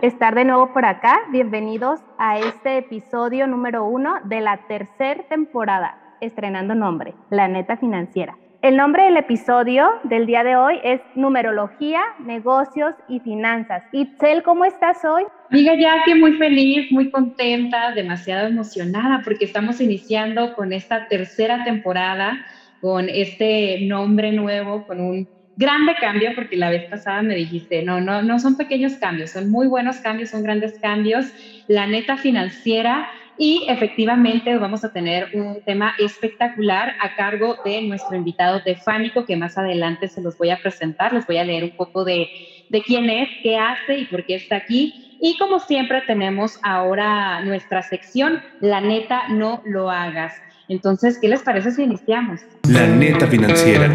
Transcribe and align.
estar 0.00 0.34
de 0.34 0.44
nuevo 0.44 0.72
por 0.72 0.84
acá. 0.84 1.20
Bienvenidos 1.30 2.00
a 2.18 2.38
este 2.38 2.78
episodio 2.78 3.46
número 3.46 3.84
uno 3.84 4.16
de 4.24 4.40
la 4.40 4.58
tercera 4.68 5.22
temporada, 5.28 5.98
estrenando 6.20 6.74
nombre, 6.74 7.14
La 7.30 7.48
Neta 7.48 7.76
Financiera. 7.76 8.36
El 8.62 8.76
nombre 8.76 9.04
del 9.04 9.16
episodio 9.16 9.88
del 10.04 10.26
día 10.26 10.42
de 10.42 10.56
hoy 10.56 10.80
es 10.82 11.00
Numerología, 11.14 12.00
Negocios 12.18 12.94
y 13.08 13.20
Finanzas. 13.20 13.84
Itzel, 13.92 14.42
¿cómo 14.42 14.64
estás 14.64 15.04
hoy? 15.04 15.24
Amiga 15.50 15.74
que 16.04 16.14
muy 16.14 16.32
feliz, 16.32 16.90
muy 16.90 17.10
contenta, 17.10 17.92
demasiado 17.92 18.48
emocionada 18.48 19.20
porque 19.24 19.44
estamos 19.44 19.80
iniciando 19.80 20.54
con 20.54 20.72
esta 20.72 21.06
tercera 21.06 21.64
temporada, 21.64 22.44
con 22.80 23.08
este 23.08 23.80
nombre 23.82 24.32
nuevo, 24.32 24.86
con 24.86 25.00
un 25.00 25.35
grande 25.56 25.94
cambio, 26.00 26.30
porque 26.34 26.56
la 26.56 26.70
vez 26.70 26.84
pasada 26.84 27.22
me 27.22 27.34
dijiste, 27.34 27.82
no, 27.82 28.00
no, 28.00 28.22
no 28.22 28.38
son 28.38 28.56
pequeños 28.56 28.94
cambios, 28.94 29.30
son 29.30 29.50
muy 29.50 29.66
buenos 29.66 29.96
cambios, 29.96 30.30
son 30.30 30.42
grandes 30.42 30.78
cambios. 30.78 31.26
La 31.66 31.86
neta 31.86 32.16
financiera 32.16 33.08
y 33.38 33.66
efectivamente 33.68 34.56
vamos 34.56 34.84
a 34.84 34.92
tener 34.92 35.28
un 35.34 35.60
tema 35.62 35.94
espectacular 35.98 36.94
a 37.00 37.16
cargo 37.16 37.56
de 37.64 37.82
nuestro 37.82 38.16
invitado 38.16 38.62
Tefánico, 38.62 39.26
que 39.26 39.36
más 39.36 39.58
adelante 39.58 40.08
se 40.08 40.22
los 40.22 40.38
voy 40.38 40.50
a 40.50 40.58
presentar. 40.58 41.12
Les 41.12 41.26
voy 41.26 41.36
a 41.38 41.44
leer 41.44 41.64
un 41.64 41.76
poco 41.76 42.04
de, 42.04 42.28
de 42.70 42.82
quién 42.82 43.10
es, 43.10 43.28
qué 43.42 43.58
hace 43.58 43.98
y 43.98 44.04
por 44.06 44.24
qué 44.24 44.36
está 44.36 44.56
aquí. 44.56 45.18
Y 45.20 45.36
como 45.38 45.60
siempre 45.60 46.02
tenemos 46.06 46.58
ahora 46.62 47.40
nuestra 47.42 47.82
sección, 47.82 48.42
La 48.60 48.80
neta 48.80 49.28
no 49.28 49.62
lo 49.64 49.90
hagas. 49.90 50.34
Entonces, 50.68 51.18
¿qué 51.20 51.28
les 51.28 51.42
parece 51.42 51.70
si 51.70 51.82
iniciamos? 51.82 52.40
La 52.68 52.86
neta 52.86 53.26
financiera. 53.26 53.90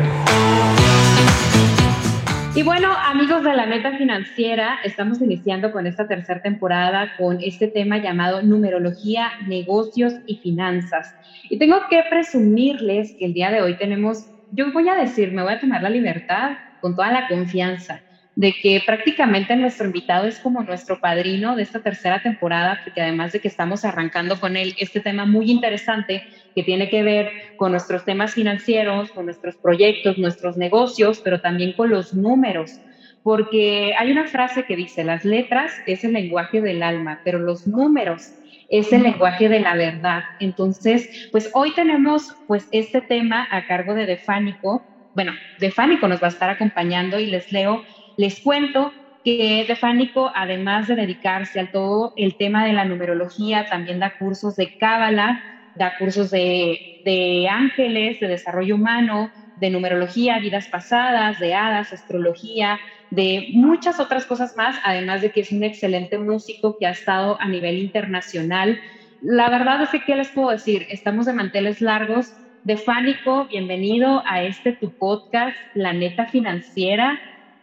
Y 2.53 2.63
bueno, 2.63 2.89
amigos 3.05 3.45
de 3.45 3.53
la 3.53 3.65
meta 3.65 3.97
financiera, 3.97 4.77
estamos 4.83 5.21
iniciando 5.21 5.71
con 5.71 5.87
esta 5.87 6.05
tercera 6.05 6.41
temporada 6.41 7.09
con 7.17 7.39
este 7.41 7.69
tema 7.69 7.99
llamado 7.99 8.41
numerología, 8.41 9.31
negocios 9.47 10.15
y 10.25 10.35
finanzas. 10.39 11.15
Y 11.49 11.57
tengo 11.57 11.77
que 11.89 12.03
presumirles 12.09 13.15
que 13.17 13.27
el 13.27 13.33
día 13.33 13.51
de 13.51 13.61
hoy 13.61 13.77
tenemos, 13.77 14.27
yo 14.49 14.71
voy 14.73 14.89
a 14.89 14.95
decir, 14.95 15.31
me 15.31 15.43
voy 15.43 15.53
a 15.53 15.59
tomar 15.61 15.81
la 15.81 15.89
libertad 15.89 16.57
con 16.81 16.93
toda 16.93 17.11
la 17.11 17.29
confianza 17.29 18.03
de 18.35 18.53
que 18.53 18.81
prácticamente 18.85 19.55
nuestro 19.55 19.85
invitado 19.85 20.25
es 20.27 20.39
como 20.39 20.63
nuestro 20.63 20.99
padrino 20.99 21.55
de 21.55 21.63
esta 21.63 21.81
tercera 21.81 22.21
temporada, 22.21 22.79
porque 22.83 23.01
además 23.01 23.33
de 23.33 23.39
que 23.39 23.47
estamos 23.47 23.83
arrancando 23.83 24.39
con 24.39 24.55
él 24.55 24.73
este 24.79 25.01
tema 25.01 25.25
muy 25.25 25.51
interesante 25.51 26.23
que 26.55 26.63
tiene 26.63 26.89
que 26.89 27.03
ver 27.03 27.31
con 27.57 27.71
nuestros 27.71 28.05
temas 28.05 28.33
financieros, 28.33 29.11
con 29.11 29.25
nuestros 29.25 29.57
proyectos, 29.57 30.17
nuestros 30.17 30.57
negocios, 30.57 31.21
pero 31.23 31.41
también 31.41 31.73
con 31.73 31.89
los 31.89 32.13
números. 32.13 32.81
Porque 33.23 33.93
hay 33.97 34.11
una 34.11 34.27
frase 34.27 34.63
que 34.63 34.75
dice, 34.75 35.03
las 35.03 35.23
letras 35.23 35.71
es 35.85 36.03
el 36.03 36.13
lenguaje 36.13 36.61
del 36.61 36.81
alma, 36.81 37.21
pero 37.23 37.37
los 37.37 37.67
números 37.67 38.33
es 38.67 38.91
el 38.93 39.03
lenguaje 39.03 39.49
de 39.49 39.59
la 39.59 39.75
verdad. 39.75 40.23
Entonces, 40.39 41.29
pues 41.31 41.49
hoy 41.53 41.73
tenemos 41.73 42.33
pues 42.47 42.67
este 42.71 43.01
tema 43.01 43.47
a 43.51 43.65
cargo 43.67 43.93
de 43.93 44.05
Defánico. 44.05 44.87
Bueno, 45.13 45.33
Defánico 45.59 46.07
nos 46.07 46.23
va 46.23 46.27
a 46.27 46.31
estar 46.31 46.49
acompañando 46.49 47.19
y 47.19 47.27
les 47.27 47.51
leo 47.51 47.83
les 48.21 48.41
cuento 48.41 48.93
que 49.23 49.65
Defánico, 49.67 50.31
además 50.35 50.87
de 50.87 50.95
dedicarse 50.95 51.59
a 51.59 51.69
todo 51.71 52.13
el 52.15 52.37
tema 52.37 52.65
de 52.65 52.73
la 52.73 52.85
numerología, 52.85 53.65
también 53.69 53.99
da 53.99 54.15
cursos 54.17 54.55
de 54.55 54.75
cábala, 54.79 55.39
da 55.73 55.93
cursos 55.97 56.31
de, 56.31 56.79
de 57.03 57.47
ángeles, 57.49 58.19
de 58.19 58.27
desarrollo 58.27 58.75
humano, 58.75 59.31
de 59.55 59.69
numerología, 59.69 60.39
vidas 60.39 60.67
pasadas, 60.71 61.39
de 61.39 61.53
hadas, 61.53 61.93
astrología, 61.93 62.79
de 63.09 63.47
muchas 63.53 63.99
otras 63.99 64.25
cosas 64.25 64.53
más, 64.55 64.77
además 64.83 65.21
de 65.21 65.31
que 65.31 65.41
es 65.41 65.51
un 65.51 65.63
excelente 65.63 66.17
músico 66.17 66.75
que 66.79 66.87
ha 66.87 66.91
estado 66.91 67.37
a 67.39 67.47
nivel 67.47 67.77
internacional. 67.77 68.79
La 69.19 69.49
verdad 69.49 69.81
es 69.83 69.89
que, 69.89 70.01
¿qué 70.05 70.15
les 70.15 70.31
puedo 70.31 70.49
decir? 70.49 70.85
Estamos 70.89 71.25
de 71.25 71.33
manteles 71.33 71.81
largos. 71.81 72.33
Defánico, 72.63 73.47
bienvenido 73.47 74.23
a 74.27 74.43
este 74.43 74.73
tu 74.79 74.93
podcast, 74.97 75.55
Planeta 75.73 76.27
Financiera. 76.27 77.19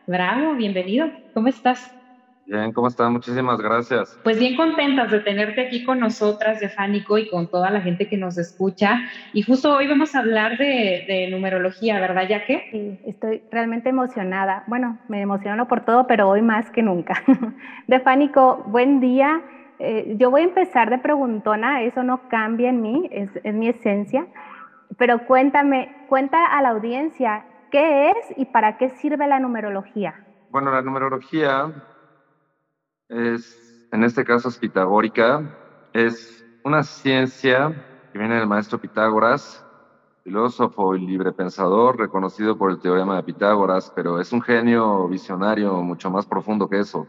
Bravo, 0.08 0.54
bienvenido. 0.54 1.06
¿Cómo 1.34 1.48
estás? 1.48 1.94
Bien, 2.46 2.72
¿cómo 2.72 2.88
estás? 2.88 3.10
Muchísimas 3.10 3.60
gracias. 3.60 4.18
Pues 4.24 4.38
bien 4.38 4.56
contentas 4.56 5.10
de 5.10 5.20
tenerte 5.20 5.66
aquí 5.66 5.84
con 5.84 6.00
nosotras, 6.00 6.60
Defánico, 6.60 7.18
y 7.18 7.28
con 7.28 7.50
toda 7.50 7.70
la 7.70 7.82
gente 7.82 8.08
que 8.08 8.16
nos 8.16 8.38
escucha. 8.38 9.00
Y 9.34 9.42
justo 9.42 9.70
hoy 9.76 9.86
vamos 9.86 10.14
a 10.14 10.20
hablar 10.20 10.56
de, 10.56 11.28
numerología, 11.30 12.00
¿verdad, 12.00 12.26
Yaque? 12.26 12.68
Sí, 12.70 12.98
estoy 13.04 13.42
realmente 13.50 13.90
emocionada. 13.90 14.64
Bueno, 14.66 14.98
me 15.08 15.20
emociono 15.20 15.68
por 15.68 15.84
todo, 15.84 16.06
pero 16.06 16.30
hoy 16.30 16.40
más 16.40 16.70
que 16.70 16.82
nunca. 16.82 17.22
Defánico, 17.86 18.64
buen 18.66 19.00
día. 19.00 19.42
Eh, 19.78 20.14
yo 20.16 20.30
voy 20.30 20.40
a 20.40 20.44
empezar 20.44 20.88
de 20.88 20.96
preguntona, 20.96 21.82
eso 21.82 22.02
no 22.02 22.28
cambia 22.28 22.70
en 22.70 22.80
mí, 22.80 23.10
es, 23.12 23.28
es 23.44 23.52
mi 23.52 23.68
esencia. 23.68 24.26
Pero 24.96 25.26
cuéntame, 25.26 25.94
cuenta 26.08 26.46
a 26.46 26.62
la 26.62 26.70
audiencia, 26.70 27.44
¿Qué 27.70 28.10
es 28.10 28.16
y 28.36 28.46
para 28.46 28.76
qué 28.78 28.90
sirve 28.90 29.26
la 29.26 29.40
numerología? 29.40 30.14
Bueno, 30.48 30.70
la 30.70 30.82
numerología 30.82 31.70
es, 33.08 33.86
en 33.90 34.04
este 34.04 34.24
caso 34.24 34.48
es 34.48 34.58
pitagórica, 34.58 35.42
es 35.92 36.44
una 36.64 36.82
ciencia 36.82 37.72
que 38.12 38.18
viene 38.18 38.36
del 38.36 38.46
maestro 38.46 38.78
Pitágoras, 38.78 39.66
filósofo 40.24 40.94
y 40.96 41.06
librepensador, 41.06 41.98
reconocido 41.98 42.56
por 42.56 42.70
el 42.70 42.80
teorema 42.80 43.16
de 43.16 43.22
Pitágoras, 43.22 43.90
pero 43.94 44.20
es 44.20 44.32
un 44.32 44.42
genio 44.42 45.08
visionario 45.08 45.82
mucho 45.82 46.10
más 46.10 46.26
profundo 46.26 46.68
que 46.68 46.80
eso. 46.80 47.08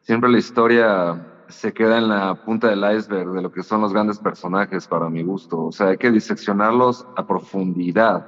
Siempre 0.00 0.30
la 0.30 0.38
historia 0.38 1.20
se 1.48 1.72
queda 1.72 1.98
en 1.98 2.08
la 2.08 2.34
punta 2.36 2.68
del 2.68 2.84
iceberg 2.96 3.32
de 3.32 3.42
lo 3.42 3.50
que 3.50 3.62
son 3.62 3.80
los 3.82 3.92
grandes 3.92 4.18
personajes 4.20 4.86
para 4.86 5.10
mi 5.10 5.22
gusto. 5.22 5.66
O 5.66 5.72
sea, 5.72 5.88
hay 5.88 5.98
que 5.98 6.10
diseccionarlos 6.10 7.06
a 7.14 7.26
profundidad 7.26 8.24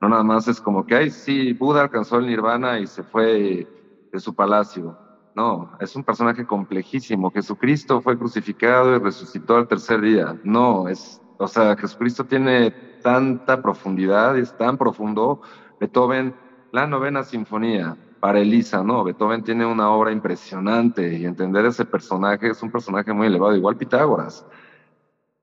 no 0.00 0.08
nada 0.08 0.22
más 0.22 0.48
es 0.48 0.60
como 0.60 0.84
que, 0.86 0.94
ay, 0.94 1.10
sí, 1.10 1.52
Buda 1.52 1.82
alcanzó 1.82 2.18
el 2.18 2.26
nirvana 2.26 2.78
y 2.78 2.86
se 2.86 3.02
fue 3.02 3.66
de 4.12 4.20
su 4.20 4.34
palacio. 4.34 4.96
No, 5.34 5.70
es 5.78 5.94
un 5.94 6.04
personaje 6.04 6.46
complejísimo. 6.46 7.30
Jesucristo 7.30 8.00
fue 8.00 8.18
crucificado 8.18 8.96
y 8.96 8.98
resucitó 8.98 9.56
al 9.56 9.68
tercer 9.68 10.00
día. 10.00 10.38
No, 10.42 10.88
es, 10.88 11.20
o 11.38 11.46
sea, 11.46 11.76
Jesucristo 11.76 12.24
tiene 12.24 12.70
tanta 13.02 13.62
profundidad, 13.62 14.36
es 14.36 14.56
tan 14.56 14.76
profundo. 14.76 15.40
Beethoven, 15.78 16.34
la 16.72 16.86
novena 16.86 17.22
sinfonía 17.22 17.96
para 18.20 18.40
Elisa, 18.40 18.82
¿no? 18.82 19.04
Beethoven 19.04 19.44
tiene 19.44 19.64
una 19.64 19.90
obra 19.90 20.10
impresionante 20.10 21.16
y 21.16 21.24
entender 21.24 21.66
ese 21.66 21.84
personaje 21.84 22.50
es 22.50 22.62
un 22.62 22.72
personaje 22.72 23.12
muy 23.12 23.28
elevado, 23.28 23.54
igual 23.54 23.76
Pitágoras. 23.76 24.44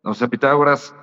O 0.03 0.13
sea, 0.13 0.27
Pitágoras 0.27 0.93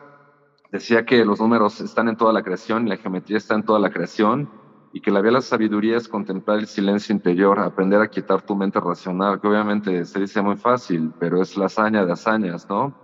decía 0.73 1.05
que 1.05 1.25
los 1.25 1.39
números 1.39 1.81
están 1.81 2.09
en 2.09 2.17
toda 2.17 2.33
la 2.33 2.43
creación 2.43 2.89
la 2.89 2.97
geometría 2.97 3.37
está 3.37 3.55
en 3.55 3.63
toda 3.63 3.79
la 3.79 3.91
creación 3.91 4.51
y 4.93 5.01
que 5.01 5.11
la 5.11 5.21
vía 5.21 5.31
de 5.31 5.35
la 5.35 5.41
sabiduría 5.41 5.97
es 5.97 6.07
contemplar 6.07 6.59
el 6.59 6.67
silencio 6.67 7.15
interior, 7.15 7.59
aprender 7.59 8.01
a 8.01 8.09
quitar 8.09 8.43
tu 8.43 8.55
mente 8.55 8.79
racional, 8.79 9.41
que 9.41 9.49
obviamente 9.49 10.05
se 10.05 10.21
dice 10.21 10.43
muy 10.43 10.57
fácil, 10.57 11.13
pero 11.19 11.41
es 11.41 11.57
la 11.57 11.67
hazaña 11.67 12.05
de 12.05 12.13
hazañas, 12.13 12.69
¿no? 12.69 12.95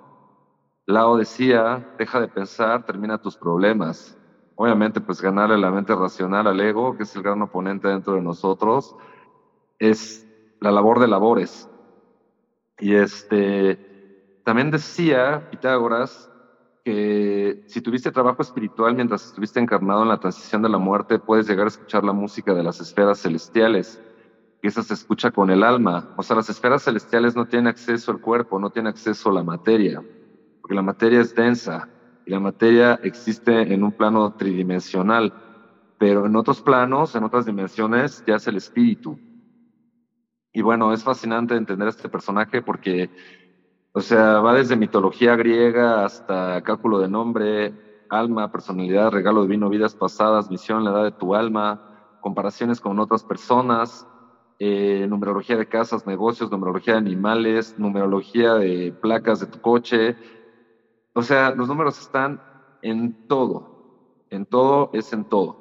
Lao 0.85 1.17
decía, 1.17 1.95
deja 1.99 2.21
de 2.21 2.29
pensar, 2.29 2.85
termina 2.85 3.17
tus 3.17 3.37
problemas. 3.37 4.19
Obviamente, 4.55 5.01
pues 5.01 5.23
ganarle 5.23 5.57
la 5.57 5.71
mente 5.71 5.95
racional 5.95 6.47
al 6.47 6.61
ego, 6.61 6.97
que 6.97 7.05
es 7.05 7.17
el 7.17 7.23
gran 7.23 7.41
oponente 7.41 7.89
dentro 7.89 8.15
de 8.15 8.23
nosotros, 8.23 8.95
es 9.79 10.27
la 10.61 10.71
labor 10.71 10.99
de 10.99 11.09
labores. 11.09 11.71
Y 12.79 12.95
este, 12.95 14.41
también 14.45 14.71
decía 14.71 15.49
Pitágoras 15.51 16.31
si 17.67 17.81
tuviste 17.81 18.11
trabajo 18.11 18.43
espiritual 18.43 18.95
mientras 18.95 19.27
estuviste 19.27 19.61
encarnado 19.61 20.03
en 20.03 20.09
la 20.09 20.21
transición 20.21 20.63
de 20.63 20.69
la 20.69 20.79
muerte, 20.79 21.19
puedes 21.19 21.49
llegar 21.49 21.67
a 21.67 21.69
escuchar 21.69 22.05
la 22.05 22.13
música 22.13 22.55
de 22.55 22.63
las 22.63 22.81
esferas 22.81 23.21
celestiales, 23.21 24.01
que 24.61 24.69
esa 24.69 24.83
se 24.83 24.95
escucha 24.95 25.31
con 25.31 25.51
el 25.51 25.63
alma. 25.63 26.15
O 26.17 26.23
sea, 26.23 26.37
las 26.37 26.49
esferas 26.51 26.83
celestiales 26.83 27.37
no 27.37 27.47
tienen 27.47 27.69
acceso 27.69 28.13
al 28.13 28.21
cuerpo, 28.21 28.59
no 28.59 28.71
tienen 28.71 28.91
acceso 28.91 29.31
a 29.31 29.35
la 29.35 29.43
materia, 29.43 30.03
porque 30.61 30.75
la 30.75 30.83
materia 30.83 31.21
es 31.21 31.35
densa 31.35 31.89
y 32.27 32.31
la 32.31 32.41
materia 32.41 33.01
existe 33.03 33.73
en 33.73 33.83
un 33.83 33.93
plano 33.93 34.35
tridimensional, 34.35 35.33
pero 35.99 36.27
en 36.27 36.37
otros 36.37 36.61
planos, 36.63 37.15
en 37.15 37.25
otras 37.25 37.47
dimensiones, 37.47 38.23
ya 38.27 38.37
es 38.37 38.47
el 38.47 38.57
espíritu. 38.57 39.19
Y 40.53 40.63
bueno, 40.63 40.93
es 40.93 41.05
fascinante 41.05 41.55
entender 41.55 41.87
a 41.87 41.91
este 41.91 42.09
personaje 42.09 42.63
porque 42.63 43.11
o 43.99 44.01
sea, 44.01 44.39
va 44.39 44.55
desde 44.55 44.77
mitología 44.77 45.35
griega 45.35 46.05
hasta 46.05 46.63
cálculo 46.63 47.01
de 47.01 47.09
nombre, 47.09 47.75
alma, 48.09 48.49
personalidad, 48.49 49.11
regalo 49.11 49.43
divino, 49.43 49.69
vidas 49.69 49.97
pasadas, 49.97 50.49
misión, 50.49 50.85
la 50.85 50.93
edad 50.93 51.03
de 51.03 51.11
tu 51.11 51.35
alma, 51.35 51.81
comparaciones 52.21 52.79
con 52.81 53.01
otras 53.01 53.25
personas, 53.25 54.07
eh, 54.61 55.05
numerología 55.09 55.57
de 55.57 55.67
casas, 55.67 56.07
negocios, 56.07 56.49
numerología 56.49 56.93
de 56.93 57.01
animales, 57.01 57.75
numerología 57.77 58.55
de 58.55 58.95
placas 59.01 59.41
de 59.41 59.49
tu 59.49 59.59
coche. 59.59 60.17
O 61.13 61.23
sea, 61.23 61.51
los 61.51 61.67
números 61.67 61.99
están 61.99 62.41
en 62.81 63.17
todo, 63.27 63.69
en 64.31 64.47
todo 64.47 64.91
es 64.93 65.13
en 65.13 65.25
todo. 65.25 65.59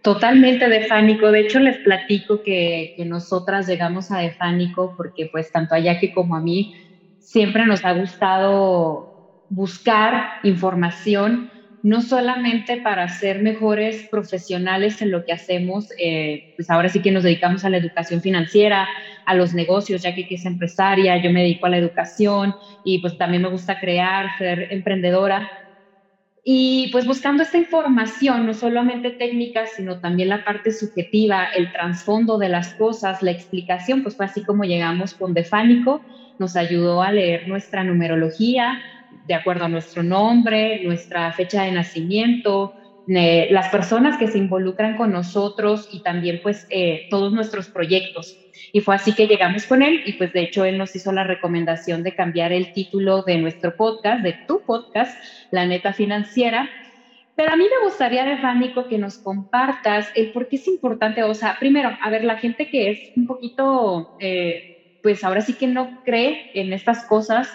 Totalmente 0.00 0.68
Defánico. 0.68 1.32
De 1.32 1.40
hecho, 1.40 1.58
les 1.58 1.78
platico 1.78 2.40
que, 2.44 2.94
nosotras 3.04 3.66
llegamos 3.66 4.12
a 4.12 4.18
Defánico 4.18 4.94
porque 4.96 5.28
pues 5.32 5.50
tanto 5.50 5.74
a 5.74 5.80
Jackie 5.80 6.12
como 6.12 6.36
a 6.36 6.40
mí 6.40 6.72
siempre 7.20 7.66
nos 7.66 7.84
ha 7.84 7.92
gustado 7.92 9.14
buscar 9.48 10.28
información 10.42 11.50
no 11.82 12.02
solamente 12.02 12.76
para 12.82 13.08
ser 13.08 13.42
mejores 13.42 14.06
profesionales 14.10 15.00
en 15.00 15.10
lo 15.10 15.24
que 15.24 15.32
hacemos, 15.32 15.88
eh, 15.98 16.44
pues 16.54 16.68
ahora 16.68 16.90
sí 16.90 17.00
que 17.00 17.10
nos 17.10 17.22
dedicamos 17.22 17.64
a 17.64 17.70
la 17.70 17.78
educación 17.78 18.20
financiera, 18.20 18.86
a 19.24 19.34
los 19.34 19.54
negocios, 19.54 20.02
ya 20.02 20.14
que 20.14 20.26
es 20.28 20.44
empresaria, 20.44 21.22
yo 21.22 21.30
me 21.30 21.42
dedico 21.42 21.66
a 21.66 21.70
la 21.70 21.78
educación 21.78 22.54
y 22.82 23.00
pues 23.00 23.16
también 23.16 23.42
me 23.42 23.48
gusta 23.48 23.78
crear, 23.80 24.26
ser 24.36 24.66
emprendedora. 24.70 25.48
Y 26.44 26.88
pues 26.92 27.06
buscando 27.06 27.42
esta 27.42 27.58
información, 27.58 28.46
no 28.46 28.54
solamente 28.54 29.10
técnica, 29.12 29.66
sino 29.66 30.00
también 30.00 30.30
la 30.30 30.44
parte 30.44 30.72
subjetiva, 30.72 31.46
el 31.56 31.70
trasfondo 31.72 32.38
de 32.38 32.48
las 32.48 32.74
cosas, 32.74 33.22
la 33.22 33.30
explicación, 33.30 34.02
pues 34.02 34.16
fue 34.16 34.26
así 34.26 34.42
como 34.44 34.64
llegamos 34.64 35.14
con 35.14 35.34
Defánico, 35.34 36.02
nos 36.40 36.56
ayudó 36.56 37.02
a 37.02 37.12
leer 37.12 37.46
nuestra 37.46 37.84
numerología, 37.84 38.80
de 39.10 39.34
acuerdo 39.34 39.66
a 39.66 39.68
nuestro 39.68 40.02
nombre, 40.02 40.82
nuestra 40.82 41.32
fecha 41.32 41.64
de 41.64 41.72
nacimiento, 41.72 42.74
las 43.06 43.68
personas 43.68 44.18
que 44.18 44.28
se 44.28 44.38
involucran 44.38 44.96
con 44.96 45.12
nosotros 45.12 45.88
y 45.90 46.00
también 46.00 46.40
pues 46.42 46.66
eh, 46.70 47.02
todos 47.10 47.32
nuestros 47.32 47.68
proyectos. 47.68 48.40
Y 48.72 48.80
fue 48.80 48.94
así 48.94 49.14
que 49.14 49.26
llegamos 49.26 49.66
con 49.66 49.82
él 49.82 50.00
y 50.06 50.14
pues 50.14 50.32
de 50.32 50.42
hecho 50.42 50.64
él 50.64 50.78
nos 50.78 50.94
hizo 50.94 51.12
la 51.12 51.24
recomendación 51.24 52.02
de 52.02 52.14
cambiar 52.14 52.52
el 52.52 52.72
título 52.72 53.22
de 53.22 53.38
nuestro 53.38 53.74
podcast, 53.76 54.22
de 54.22 54.36
tu 54.46 54.62
podcast, 54.64 55.12
La 55.50 55.66
Neta 55.66 55.92
Financiera. 55.92 56.70
Pero 57.34 57.52
a 57.52 57.56
mí 57.56 57.64
me 57.64 57.86
gustaría, 57.86 58.24
Refánico, 58.24 58.86
que 58.86 58.98
nos 58.98 59.18
compartas 59.18 60.08
el 60.14 60.30
por 60.30 60.48
qué 60.48 60.56
es 60.56 60.68
importante, 60.68 61.22
o 61.22 61.34
sea, 61.34 61.56
primero, 61.58 61.90
a 62.02 62.10
ver, 62.10 62.22
la 62.22 62.36
gente 62.36 62.68
que 62.68 62.90
es 62.90 63.12
un 63.16 63.26
poquito, 63.26 64.14
eh, 64.18 64.69
pues 65.02 65.24
ahora 65.24 65.40
sí 65.40 65.54
que 65.54 65.66
no 65.66 66.00
cree 66.04 66.38
en 66.54 66.72
estas 66.72 67.06
cosas, 67.06 67.48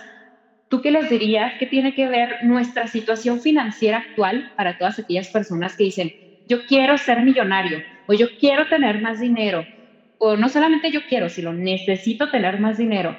¿Tú 0.67 0.81
qué 0.81 0.91
les 0.91 1.09
dirías? 1.09 1.53
¿Qué 1.59 1.67
tiene 1.67 1.93
que 1.93 2.07
ver 2.07 2.37
nuestra 2.43 2.87
situación 2.87 3.39
financiera 3.39 3.99
actual 3.99 4.43
para 4.57 4.77
todas 4.77 4.97
aquellas 4.97 5.29
personas 5.29 5.75
que 5.77 5.83
dicen, 5.85 6.11
yo 6.45 6.65
quiero 6.67 6.97
ser 6.97 7.21
millonario 7.21 7.79
o 8.07 8.13
yo 8.13 8.27
quiero 8.39 8.67
tener 8.67 9.01
más 9.01 9.19
dinero? 9.19 9.63
O 10.17 10.35
no 10.37 10.49
solamente 10.49 10.91
yo 10.91 11.01
quiero, 11.07 11.29
sino 11.29 11.53
necesito 11.53 12.31
tener 12.31 12.59
más 12.59 12.77
dinero. 12.77 13.15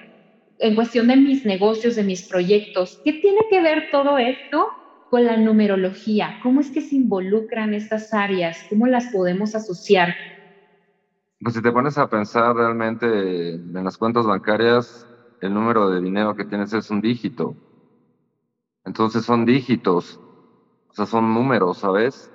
En 0.59 0.75
cuestión 0.75 1.07
de 1.07 1.17
mis 1.17 1.45
negocios, 1.45 1.95
de 1.95 2.03
mis 2.03 2.27
proyectos, 2.27 3.01
¿qué 3.05 3.13
tiene 3.15 3.41
que 3.49 3.61
ver 3.61 3.89
todo 3.93 4.19
esto 4.19 4.67
con 5.09 5.25
la 5.25 5.37
numerología? 5.37 6.37
¿Cómo 6.43 6.61
es 6.61 6.71
que 6.73 6.81
se 6.81 6.97
involucran 6.97 7.75
estas 7.75 8.13
áreas? 8.13 8.59
¿Cómo 8.69 8.87
las 8.87 9.07
podemos 9.13 9.55
asociar? 9.55 10.15
Pues 11.41 11.55
si 11.55 11.63
te 11.63 11.73
pones 11.73 11.99
a 11.99 12.09
pensar 12.09 12.55
realmente 12.57 13.55
en 13.55 13.85
las 13.85 13.97
cuentas 13.99 14.27
bancarias, 14.27 15.07
el 15.41 15.53
número 15.55 15.89
de 15.91 16.01
dinero 16.01 16.35
que 16.35 16.45
tienes 16.45 16.73
es 16.73 16.91
un 16.91 17.01
dígito. 17.01 17.59
Entonces 18.85 19.25
son 19.25 19.45
dígitos, 19.45 20.21
o 20.89 20.95
sea, 20.95 21.07
son 21.07 21.35
números, 21.35 21.79
¿sabes? 21.81 22.33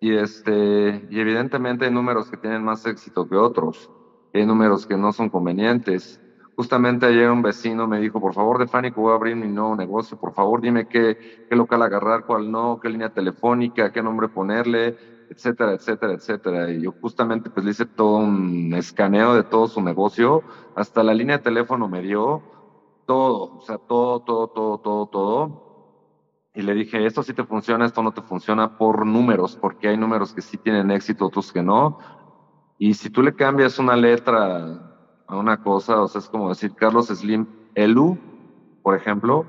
Y, 0.00 0.14
este, 0.16 1.06
y 1.08 1.20
evidentemente 1.20 1.86
hay 1.86 1.92
números 1.92 2.30
que 2.30 2.38
tienen 2.38 2.64
más 2.64 2.86
éxito 2.86 3.28
que 3.28 3.36
otros, 3.36 3.90
hay 4.32 4.46
números 4.46 4.86
que 4.86 4.96
no 4.98 5.12
son 5.12 5.30
convenientes. 5.30 6.20
Justamente 6.56 7.06
ayer 7.06 7.30
un 7.30 7.42
vecino 7.42 7.88
me 7.88 8.00
dijo, 8.00 8.20
por 8.20 8.34
favor, 8.34 8.58
Defánico, 8.58 9.02
voy 9.02 9.12
a 9.12 9.16
abrir 9.16 9.36
mi 9.36 9.48
nuevo 9.48 9.76
negocio, 9.76 10.18
por 10.18 10.34
favor, 10.34 10.60
dime 10.62 10.86
qué, 10.86 11.16
qué 11.48 11.56
local 11.56 11.82
agarrar, 11.82 12.24
cuál 12.24 12.50
no, 12.50 12.78
qué 12.80 12.90
línea 12.90 13.10
telefónica, 13.10 13.90
qué 13.92 14.02
nombre 14.02 14.28
ponerle, 14.28 14.96
etcétera, 15.32 15.72
etcétera, 15.72 16.12
etcétera. 16.12 16.70
Y 16.70 16.82
yo 16.82 16.92
justamente 17.00 17.50
pues 17.50 17.64
le 17.64 17.72
hice 17.72 17.86
todo 17.86 18.18
un 18.18 18.72
escaneo 18.74 19.34
de 19.34 19.42
todo 19.42 19.66
su 19.66 19.80
negocio, 19.80 20.42
hasta 20.76 21.02
la 21.02 21.14
línea 21.14 21.38
de 21.38 21.44
teléfono 21.44 21.88
me 21.88 22.02
dio 22.02 22.42
todo, 23.06 23.56
o 23.56 23.60
sea, 23.62 23.78
todo, 23.78 24.20
todo, 24.20 24.48
todo, 24.48 24.78
todo, 24.78 25.06
todo. 25.06 25.72
Y 26.54 26.62
le 26.62 26.74
dije, 26.74 27.06
esto 27.06 27.22
sí 27.22 27.32
te 27.32 27.44
funciona, 27.44 27.86
esto 27.86 28.02
no 28.02 28.12
te 28.12 28.20
funciona 28.20 28.76
por 28.76 29.06
números, 29.06 29.56
porque 29.56 29.88
hay 29.88 29.96
números 29.96 30.34
que 30.34 30.42
sí 30.42 30.58
tienen 30.58 30.90
éxito, 30.90 31.26
otros 31.26 31.50
que 31.50 31.62
no. 31.62 31.98
Y 32.78 32.94
si 32.94 33.08
tú 33.08 33.22
le 33.22 33.34
cambias 33.34 33.78
una 33.78 33.96
letra 33.96 35.24
a 35.26 35.36
una 35.36 35.62
cosa, 35.62 36.02
o 36.02 36.08
sea, 36.08 36.20
es 36.20 36.28
como 36.28 36.50
decir 36.50 36.74
Carlos 36.74 37.06
Slim 37.06 37.46
Elu, 37.74 38.18
por 38.82 38.94
ejemplo, 38.96 39.46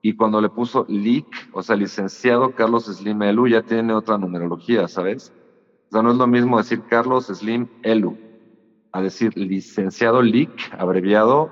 y 0.00 0.14
cuando 0.14 0.40
le 0.40 0.48
puso 0.48 0.86
LIC, 0.88 1.26
o 1.52 1.62
sea, 1.62 1.76
licenciado 1.76 2.54
Carlos 2.54 2.84
Slim 2.84 3.22
Elu, 3.22 3.48
ya 3.48 3.62
tiene 3.62 3.92
otra 3.92 4.16
numerología, 4.18 4.86
¿sabes? 4.88 5.32
O 5.90 5.94
sea, 5.94 6.02
no 6.02 6.12
es 6.12 6.16
lo 6.16 6.26
mismo 6.26 6.58
decir 6.58 6.82
Carlos 6.88 7.26
Slim 7.26 7.68
Elu, 7.82 8.16
a 8.92 9.00
decir 9.00 9.36
licenciado 9.36 10.22
LIC, 10.22 10.50
abreviado, 10.78 11.50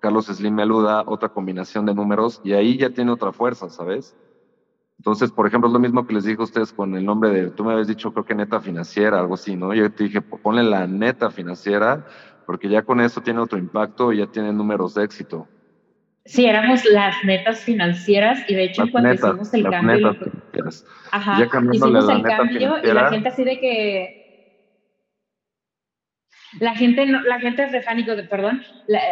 Carlos 0.00 0.26
Slim 0.26 0.58
Elu 0.60 0.82
da 0.82 1.04
otra 1.06 1.28
combinación 1.28 1.86
de 1.86 1.94
números 1.94 2.40
y 2.44 2.52
ahí 2.52 2.76
ya 2.76 2.90
tiene 2.90 3.12
otra 3.12 3.32
fuerza, 3.32 3.68
¿sabes? 3.68 4.16
Entonces, 4.98 5.32
por 5.32 5.46
ejemplo, 5.46 5.68
es 5.68 5.72
lo 5.72 5.80
mismo 5.80 6.06
que 6.06 6.14
les 6.14 6.24
dije 6.24 6.40
a 6.40 6.44
ustedes 6.44 6.72
con 6.72 6.94
el 6.94 7.04
nombre 7.04 7.30
de, 7.30 7.50
tú 7.50 7.64
me 7.64 7.72
habías 7.72 7.88
dicho, 7.88 8.12
creo 8.12 8.24
que 8.24 8.36
neta 8.36 8.60
financiera, 8.60 9.18
algo 9.18 9.34
así, 9.34 9.56
¿no? 9.56 9.74
Yo 9.74 9.92
te 9.92 10.04
dije, 10.04 10.20
ponle 10.22 10.62
la 10.62 10.86
neta 10.86 11.30
financiera, 11.30 12.06
porque 12.46 12.68
ya 12.68 12.82
con 12.82 13.00
eso 13.00 13.20
tiene 13.20 13.40
otro 13.40 13.58
impacto 13.58 14.12
y 14.12 14.18
ya 14.18 14.28
tiene 14.28 14.52
números 14.52 14.94
de 14.94 15.02
éxito. 15.04 15.48
Sí, 16.24 16.46
éramos 16.46 16.84
las 16.84 17.16
netas 17.24 17.64
financieras 17.64 18.38
y 18.48 18.54
de 18.54 18.64
hecho 18.64 18.84
cuando 18.92 19.12
hicimos 19.12 19.52
el 19.54 19.64
cambio, 19.64 20.16
ajá, 21.10 21.48
hicimos 21.72 22.08
el 22.08 22.22
cambio 22.22 22.76
y 22.82 22.86
la 22.92 23.08
gente 23.10 23.28
así 23.28 23.44
de 23.44 23.58
que 23.58 24.22
la 26.60 26.74
gente, 26.74 27.06
la 27.06 27.40
gente 27.40 27.66
refánico, 27.66 28.14
de, 28.14 28.24
perdón, 28.24 28.60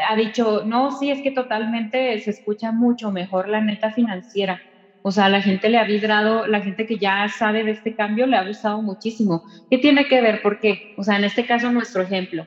ha 0.08 0.16
dicho, 0.16 0.62
no, 0.66 0.90
sí, 0.92 1.10
es 1.10 1.22
que 1.22 1.32
totalmente 1.32 2.18
se 2.20 2.30
escucha 2.30 2.72
mucho 2.72 3.10
mejor 3.10 3.48
la 3.48 3.60
neta 3.60 3.92
financiera. 3.92 4.60
O 5.02 5.10
sea, 5.10 5.30
la 5.30 5.40
gente 5.40 5.70
le 5.70 5.78
ha 5.78 5.84
vibrado, 5.84 6.46
la 6.46 6.60
gente 6.60 6.86
que 6.86 6.98
ya 6.98 7.26
sabe 7.28 7.64
de 7.64 7.70
este 7.72 7.94
cambio 7.94 8.26
le 8.26 8.36
ha 8.36 8.46
gustado 8.46 8.82
muchísimo. 8.82 9.42
¿Qué 9.70 9.78
tiene 9.78 10.06
que 10.06 10.20
ver? 10.20 10.40
¿Por 10.42 10.58
qué? 10.60 10.78
O 10.96 11.02
sea, 11.02 11.16
en 11.16 11.24
este 11.24 11.46
caso, 11.46 11.70
nuestro 11.70 12.02
ejemplo. 12.02 12.44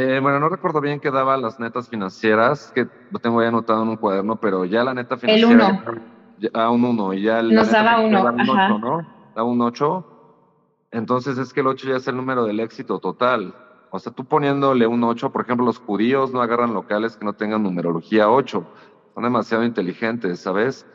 Eh, 0.00 0.18
bueno, 0.18 0.40
no 0.40 0.48
recuerdo 0.48 0.80
bien 0.80 0.98
qué 0.98 1.10
daba 1.10 1.36
las 1.36 1.60
netas 1.60 1.90
financieras, 1.90 2.72
que 2.74 2.88
lo 3.10 3.18
tengo 3.18 3.42
ya 3.42 3.48
anotado 3.48 3.82
en 3.82 3.90
un 3.90 3.96
cuaderno, 3.96 4.36
pero 4.36 4.64
ya 4.64 4.82
la 4.82 4.94
neta 4.94 5.18
financiera. 5.18 5.52
El 5.52 5.60
uno. 5.60 6.00
Ya, 6.38 6.70
un 6.70 6.84
uno, 6.84 7.12
y 7.12 7.22
ya. 7.22 7.42
Nos 7.42 7.70
daba 7.70 8.00
uno. 8.00 8.24
Daba 8.24 8.30
un 8.32 8.40
ocho, 8.40 8.78
¿no? 8.78 9.06
Daba 9.34 9.48
un 9.48 9.60
ocho. 9.60 10.06
Entonces 10.90 11.36
es 11.36 11.52
que 11.52 11.60
el 11.60 11.66
ocho 11.66 11.86
ya 11.86 11.96
es 11.96 12.08
el 12.08 12.16
número 12.16 12.44
del 12.44 12.60
éxito 12.60 12.98
total. 12.98 13.54
O 13.90 13.98
sea, 13.98 14.10
tú 14.10 14.24
poniéndole 14.24 14.86
un 14.86 15.04
ocho, 15.04 15.30
por 15.30 15.42
ejemplo, 15.42 15.66
los 15.66 15.78
judíos 15.78 16.32
no 16.32 16.40
agarran 16.40 16.72
locales 16.72 17.18
que 17.18 17.26
no 17.26 17.34
tengan 17.34 17.62
numerología 17.62 18.30
ocho. 18.30 18.64
Son 19.14 19.24
demasiado 19.24 19.64
inteligentes, 19.64 20.40
¿sabes? 20.40 20.86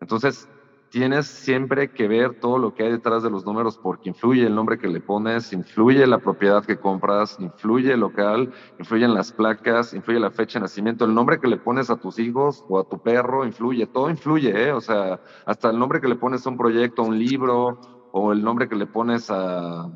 Entonces, 0.00 0.48
tienes 0.96 1.26
siempre 1.26 1.90
que 1.90 2.08
ver 2.08 2.40
todo 2.40 2.56
lo 2.56 2.74
que 2.74 2.82
hay 2.82 2.90
detrás 2.90 3.22
de 3.22 3.28
los 3.28 3.44
números 3.44 3.76
porque 3.76 4.08
influye 4.08 4.46
el 4.46 4.54
nombre 4.54 4.78
que 4.78 4.88
le 4.88 5.00
pones, 5.00 5.52
influye 5.52 6.06
la 6.06 6.20
propiedad 6.20 6.64
que 6.64 6.78
compras, 6.78 7.36
influye 7.38 7.92
el 7.92 8.00
local, 8.00 8.50
influyen 8.78 9.12
las 9.12 9.30
placas, 9.30 9.92
influye 9.92 10.18
la 10.18 10.30
fecha 10.30 10.58
de 10.58 10.62
nacimiento, 10.62 11.04
el 11.04 11.12
nombre 11.12 11.38
que 11.38 11.48
le 11.48 11.58
pones 11.58 11.90
a 11.90 11.96
tus 11.96 12.18
hijos 12.18 12.64
o 12.70 12.78
a 12.78 12.88
tu 12.88 12.98
perro, 12.98 13.44
influye, 13.44 13.86
todo 13.86 14.08
influye, 14.08 14.68
¿eh? 14.68 14.72
O 14.72 14.80
sea, 14.80 15.20
hasta 15.44 15.68
el 15.68 15.78
nombre 15.78 16.00
que 16.00 16.08
le 16.08 16.14
pones 16.14 16.46
a 16.46 16.48
un 16.48 16.56
proyecto, 16.56 17.02
a 17.02 17.08
un 17.08 17.18
libro, 17.18 17.78
o 18.12 18.32
el 18.32 18.42
nombre 18.42 18.66
que 18.66 18.76
le 18.76 18.86
pones 18.86 19.30
a, 19.30 19.90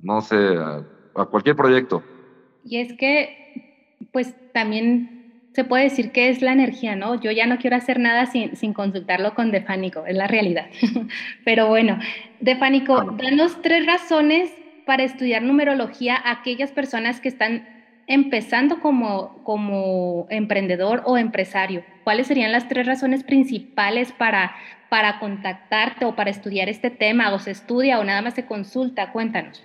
no 0.00 0.20
sé, 0.20 0.36
a 0.36 1.24
cualquier 1.24 1.56
proyecto. 1.56 2.04
Y 2.62 2.76
es 2.78 2.96
que, 2.96 3.98
pues 4.12 4.32
también 4.52 5.15
se 5.56 5.64
puede 5.64 5.84
decir 5.84 6.12
que 6.12 6.28
es 6.28 6.42
la 6.42 6.52
energía, 6.52 6.96
¿no? 6.96 7.14
Yo 7.14 7.30
ya 7.30 7.46
no 7.46 7.56
quiero 7.56 7.76
hacer 7.76 7.98
nada 7.98 8.26
sin, 8.26 8.54
sin 8.56 8.74
consultarlo 8.74 9.34
con 9.34 9.50
Defánico, 9.50 10.04
es 10.04 10.14
la 10.14 10.26
realidad. 10.26 10.66
Pero 11.46 11.66
bueno, 11.66 11.98
Defánico, 12.40 13.02
danos 13.12 13.62
tres 13.62 13.86
razones 13.86 14.52
para 14.84 15.02
estudiar 15.04 15.40
numerología 15.40 16.14
a 16.14 16.32
aquellas 16.32 16.72
personas 16.72 17.22
que 17.22 17.28
están 17.28 17.66
empezando 18.06 18.80
como, 18.80 19.42
como 19.44 20.26
emprendedor 20.28 21.00
o 21.06 21.16
empresario. 21.16 21.82
¿Cuáles 22.04 22.26
serían 22.26 22.52
las 22.52 22.68
tres 22.68 22.86
razones 22.86 23.24
principales 23.24 24.12
para, 24.12 24.54
para 24.90 25.18
contactarte 25.18 26.04
o 26.04 26.14
para 26.14 26.28
estudiar 26.28 26.68
este 26.68 26.90
tema? 26.90 27.32
¿O 27.32 27.38
se 27.38 27.52
estudia 27.52 27.98
o 27.98 28.04
nada 28.04 28.20
más 28.20 28.34
se 28.34 28.44
consulta? 28.44 29.10
Cuéntanos. 29.10 29.64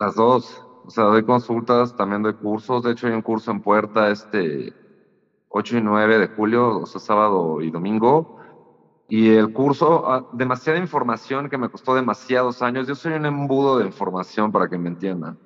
Las 0.00 0.16
dos. 0.16 0.60
O 0.84 0.90
sea, 0.90 1.04
doy 1.04 1.22
consultas, 1.24 1.94
también 1.96 2.24
doy 2.24 2.34
cursos. 2.34 2.82
De 2.82 2.90
hecho, 2.90 3.06
hay 3.06 3.12
un 3.12 3.22
curso 3.22 3.52
en 3.52 3.60
puerta 3.60 4.10
este 4.10 4.72
8 5.56 5.78
y 5.78 5.80
9 5.82 6.18
de 6.18 6.26
julio, 6.28 6.80
o 6.80 6.86
sea, 6.86 7.00
sábado 7.00 7.60
y 7.60 7.70
domingo. 7.70 8.40
Y 9.08 9.30
el 9.30 9.52
curso, 9.52 10.10
ah, 10.10 10.28
demasiada 10.32 10.80
información 10.80 11.48
que 11.48 11.56
me 11.56 11.68
costó 11.68 11.94
demasiados 11.94 12.60
años. 12.60 12.88
Yo 12.88 12.96
soy 12.96 13.12
un 13.12 13.24
embudo 13.24 13.78
de 13.78 13.86
información 13.86 14.50
para 14.50 14.68
que 14.68 14.76
me 14.78 14.88
entiendan. 14.88 15.38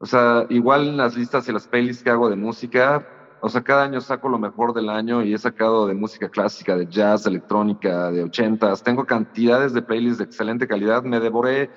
O 0.00 0.04
sea, 0.04 0.44
igual 0.50 0.98
las 0.98 1.16
listas 1.16 1.48
y 1.48 1.52
las 1.52 1.66
playlists 1.66 2.04
que 2.04 2.10
hago 2.10 2.28
de 2.28 2.36
música, 2.36 3.08
o 3.40 3.48
sea, 3.48 3.62
cada 3.62 3.84
año 3.84 4.02
saco 4.02 4.28
lo 4.28 4.38
mejor 4.38 4.74
del 4.74 4.90
año 4.90 5.24
y 5.24 5.32
he 5.32 5.38
sacado 5.38 5.86
de 5.86 5.94
música 5.94 6.28
clásica, 6.28 6.76
de 6.76 6.86
jazz, 6.86 7.24
electrónica, 7.24 8.10
de 8.10 8.24
ochentas. 8.24 8.82
Tengo 8.82 9.06
cantidades 9.06 9.72
de 9.72 9.80
playlists 9.80 10.18
de 10.18 10.24
excelente 10.24 10.68
calidad. 10.68 11.04
Me 11.04 11.20
devoré 11.20 11.70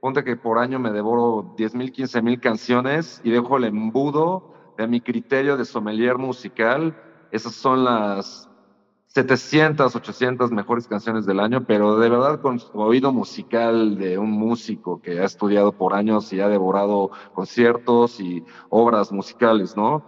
ponte 0.00 0.24
que 0.24 0.36
por 0.36 0.58
año 0.58 0.78
me 0.78 0.90
devoro 0.90 1.54
10 1.58 1.74
mil, 1.74 1.92
15 1.92 2.22
mil 2.22 2.40
canciones 2.40 3.20
y 3.22 3.30
dejo 3.30 3.58
el 3.58 3.64
embudo 3.64 4.52
de 4.82 4.88
mi 4.88 5.00
criterio 5.00 5.56
de 5.56 5.64
sommelier 5.64 6.18
musical. 6.18 6.94
Esas 7.30 7.54
son 7.54 7.84
las 7.84 8.50
700, 9.06 9.94
800 9.94 10.50
mejores 10.50 10.86
canciones 10.86 11.24
del 11.26 11.40
año, 11.40 11.64
pero 11.64 11.98
de 11.98 12.08
verdad 12.08 12.40
con 12.40 12.60
oído 12.74 13.12
musical 13.12 13.96
de 13.98 14.18
un 14.18 14.30
músico 14.30 15.00
que 15.00 15.20
ha 15.20 15.24
estudiado 15.24 15.72
por 15.72 15.94
años 15.94 16.32
y 16.32 16.40
ha 16.40 16.48
devorado 16.48 17.10
conciertos 17.34 18.20
y 18.20 18.44
obras 18.70 19.12
musicales, 19.12 19.76
¿no? 19.76 20.06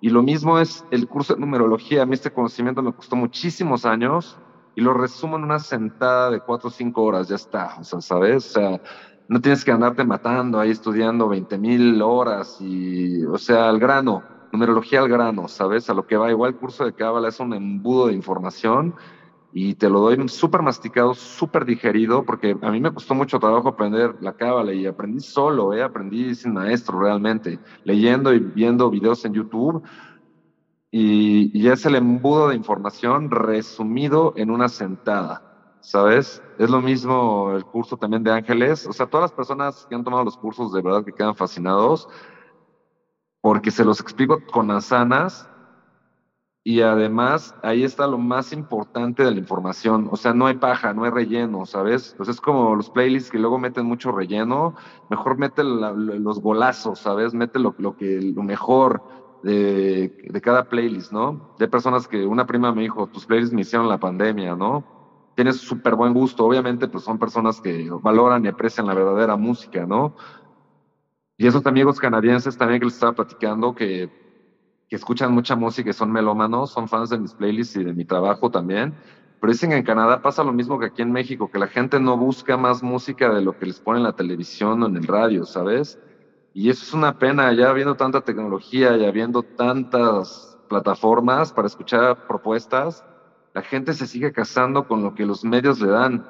Y 0.00 0.10
lo 0.10 0.22
mismo 0.22 0.58
es 0.58 0.84
el 0.90 1.06
curso 1.06 1.34
de 1.34 1.40
numerología. 1.40 2.02
A 2.02 2.06
mí 2.06 2.14
este 2.14 2.32
conocimiento 2.32 2.82
me 2.82 2.92
costó 2.92 3.16
muchísimos 3.16 3.86
años 3.86 4.38
y 4.74 4.80
lo 4.80 4.92
resumo 4.92 5.36
en 5.36 5.44
una 5.44 5.58
sentada 5.58 6.30
de 6.30 6.40
cuatro 6.40 6.68
o 6.68 6.72
cinco 6.72 7.02
horas, 7.02 7.28
ya 7.28 7.36
está, 7.36 7.76
o 7.80 7.84
sea, 7.84 8.00
¿sabes? 8.00 8.46
O 8.46 8.60
sea, 8.60 8.80
no 9.28 9.40
tienes 9.40 9.64
que 9.64 9.72
andarte 9.72 10.04
matando 10.04 10.60
ahí 10.60 10.70
estudiando 10.70 11.28
20 11.28 11.58
mil 11.58 12.00
horas 12.02 12.58
y, 12.60 13.24
o 13.24 13.38
sea, 13.38 13.68
al 13.68 13.78
grano 13.78 14.36
numerología 14.56 15.00
al 15.00 15.08
grano, 15.08 15.48
¿sabes? 15.48 15.88
A 15.90 15.94
lo 15.94 16.06
que 16.06 16.16
va. 16.16 16.30
Igual 16.30 16.52
el 16.52 16.58
curso 16.58 16.84
de 16.84 16.94
Cábala 16.94 17.28
es 17.28 17.40
un 17.40 17.54
embudo 17.54 18.08
de 18.08 18.14
información 18.14 18.94
y 19.52 19.74
te 19.74 19.88
lo 19.88 20.00
doy 20.00 20.28
súper 20.28 20.62
masticado, 20.62 21.14
súper 21.14 21.64
digerido, 21.64 22.24
porque 22.24 22.56
a 22.60 22.70
mí 22.70 22.80
me 22.80 22.92
costó 22.92 23.14
mucho 23.14 23.38
trabajo 23.38 23.68
aprender 23.68 24.16
la 24.20 24.34
Cábala 24.34 24.72
y 24.72 24.86
aprendí 24.86 25.20
solo, 25.20 25.72
¿eh? 25.72 25.82
aprendí 25.82 26.34
sin 26.34 26.52
maestro 26.52 27.00
realmente, 27.00 27.58
leyendo 27.84 28.34
y 28.34 28.40
viendo 28.40 28.90
videos 28.90 29.24
en 29.24 29.34
YouTube. 29.34 29.82
Y, 30.90 31.50
y 31.58 31.68
es 31.68 31.84
el 31.84 31.96
embudo 31.96 32.48
de 32.48 32.56
información 32.56 33.30
resumido 33.30 34.32
en 34.36 34.50
una 34.50 34.68
sentada, 34.68 35.45
¿sabes? 35.86 36.42
Es 36.58 36.68
lo 36.68 36.80
mismo 36.80 37.52
el 37.52 37.64
curso 37.64 37.96
también 37.96 38.24
de 38.24 38.32
Ángeles. 38.32 38.88
O 38.88 38.92
sea, 38.92 39.06
todas 39.06 39.30
las 39.30 39.32
personas 39.32 39.86
que 39.88 39.94
han 39.94 40.02
tomado 40.02 40.24
los 40.24 40.36
cursos 40.36 40.72
de 40.72 40.82
verdad 40.82 41.04
que 41.04 41.12
quedan 41.12 41.36
fascinados 41.36 42.08
porque 43.40 43.70
se 43.70 43.84
los 43.84 44.00
explico 44.00 44.42
con 44.52 44.72
asanas 44.72 45.48
y 46.64 46.80
además 46.80 47.54
ahí 47.62 47.84
está 47.84 48.08
lo 48.08 48.18
más 48.18 48.52
importante 48.52 49.22
de 49.22 49.30
la 49.30 49.38
información, 49.38 50.08
o 50.10 50.16
sea, 50.16 50.34
no 50.34 50.46
hay 50.46 50.54
paja, 50.54 50.92
no 50.92 51.04
hay 51.04 51.10
relleno, 51.10 51.64
¿sabes? 51.64 52.14
Pues 52.16 52.28
es 52.28 52.40
como 52.40 52.74
los 52.74 52.90
playlists 52.90 53.30
que 53.30 53.38
luego 53.38 53.56
meten 53.60 53.86
mucho 53.86 54.10
relleno, 54.10 54.74
mejor 55.08 55.38
mete 55.38 55.62
los 55.62 56.40
golazos, 56.40 56.98
¿sabes? 56.98 57.32
Mete 57.32 57.60
lo, 57.60 57.76
que, 57.96 58.32
lo 58.34 58.42
mejor 58.42 59.04
de, 59.44 60.08
de, 60.28 60.40
cada 60.40 60.64
playlist, 60.64 61.12
¿no? 61.12 61.54
De 61.60 61.68
personas 61.68 62.08
que 62.08 62.26
una 62.26 62.44
prima 62.44 62.72
me 62.72 62.82
dijo, 62.82 63.06
tus 63.06 63.24
playlists 63.24 63.54
me 63.54 63.60
hicieron 63.60 63.88
la 63.88 64.00
pandemia, 64.00 64.56
¿no? 64.56 64.95
Tienes 65.36 65.58
súper 65.58 65.94
buen 65.96 66.14
gusto, 66.14 66.44
obviamente, 66.46 66.88
pues 66.88 67.04
son 67.04 67.18
personas 67.18 67.60
que 67.60 67.88
valoran 68.02 68.44
y 68.44 68.48
aprecian 68.48 68.86
la 68.86 68.94
verdadera 68.94 69.36
música, 69.36 69.86
¿no? 69.86 70.14
Y 71.36 71.46
esos 71.46 71.66
amigos 71.66 71.98
canadienses 71.98 72.56
también 72.56 72.80
que 72.80 72.86
les 72.86 72.94
estaba 72.94 73.12
platicando 73.14 73.74
que, 73.74 74.10
que 74.88 74.96
escuchan 74.96 75.32
mucha 75.32 75.56
música 75.56 75.90
y 75.90 75.92
son 75.94 76.12
melómanos, 76.12 76.72
son 76.72 76.88
fans 76.88 77.10
de 77.10 77.18
mis 77.18 77.34
playlists 77.34 77.76
y 77.76 77.84
de 77.84 77.94
mi 77.94 78.06
trabajo 78.06 78.50
también. 78.50 78.98
Pero 79.40 79.52
dicen 79.52 79.70
que 79.70 79.76
en 79.76 79.84
Canadá 79.84 80.22
pasa 80.22 80.44
lo 80.44 80.52
mismo 80.54 80.78
que 80.78 80.86
aquí 80.86 81.02
en 81.02 81.12
México, 81.12 81.50
que 81.50 81.58
la 81.58 81.68
gente 81.68 82.00
no 82.00 82.16
busca 82.18 82.56
más 82.56 82.82
música 82.82 83.32
de 83.34 83.42
lo 83.42 83.56
que 83.56 83.66
les 83.66 83.80
pone 83.80 83.98
en 83.98 84.04
la 84.04 84.14
televisión 84.14 84.82
o 84.82 84.86
en 84.86 84.96
el 84.96 85.06
radio, 85.06 85.44
¿sabes? 85.46 86.00
Y 86.52 86.70
eso 86.70 86.84
es 86.84 86.94
una 86.94 87.18
pena, 87.18 87.52
ya 87.54 87.70
habiendo 87.70 87.96
tanta 87.96 88.22
tecnología 88.22 88.96
y 88.96 89.04
habiendo 89.06 89.44
tantas 89.44 90.58
plataformas 90.68 91.52
para 91.52 91.68
escuchar 91.68 92.18
propuestas, 92.26 93.04
la 93.56 93.62
gente 93.62 93.94
se 93.94 94.06
sigue 94.06 94.32
casando 94.32 94.84
con 94.84 95.02
lo 95.02 95.14
que 95.14 95.24
los 95.24 95.42
medios 95.42 95.80
le 95.80 95.88
dan. 95.88 96.26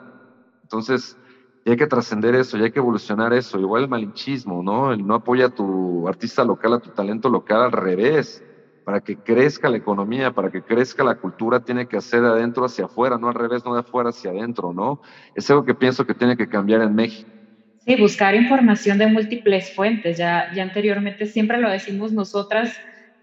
Entonces, 0.62 1.18
hay 1.64 1.76
que 1.76 1.88
trascender 1.88 2.36
eso, 2.36 2.56
y 2.56 2.62
hay 2.62 2.70
que 2.70 2.78
evolucionar 2.78 3.32
eso. 3.32 3.58
Igual 3.58 3.82
el 3.82 3.88
malinchismo, 3.88 4.62
¿no? 4.62 4.92
El 4.92 5.04
no 5.04 5.14
apoya 5.16 5.46
a 5.46 5.50
tu 5.50 6.06
artista 6.06 6.44
local, 6.44 6.74
a 6.74 6.78
tu 6.78 6.92
talento 6.92 7.28
local, 7.28 7.62
al 7.62 7.72
revés. 7.72 8.44
Para 8.84 9.00
que 9.00 9.18
crezca 9.18 9.68
la 9.68 9.76
economía, 9.76 10.30
para 10.30 10.50
que 10.50 10.62
crezca 10.62 11.02
la 11.02 11.16
cultura, 11.16 11.58
tiene 11.58 11.88
que 11.88 11.96
hacer 11.96 12.22
de 12.22 12.28
adentro 12.28 12.64
hacia 12.64 12.84
afuera, 12.84 13.18
no 13.18 13.26
al 13.26 13.34
revés, 13.34 13.64
no 13.64 13.74
de 13.74 13.80
afuera 13.80 14.10
hacia 14.10 14.30
adentro, 14.30 14.72
¿no? 14.72 15.00
Es 15.34 15.50
algo 15.50 15.64
que 15.64 15.74
pienso 15.74 16.04
que 16.06 16.14
tiene 16.14 16.36
que 16.36 16.46
cambiar 16.46 16.82
en 16.82 16.94
México. 16.94 17.28
Sí, 17.78 17.96
buscar 17.96 18.36
información 18.36 18.98
de 18.98 19.08
múltiples 19.08 19.74
fuentes. 19.74 20.16
Ya, 20.16 20.52
ya 20.54 20.62
anteriormente 20.62 21.26
siempre 21.26 21.58
lo 21.58 21.68
decimos 21.68 22.12
nosotras, 22.12 22.72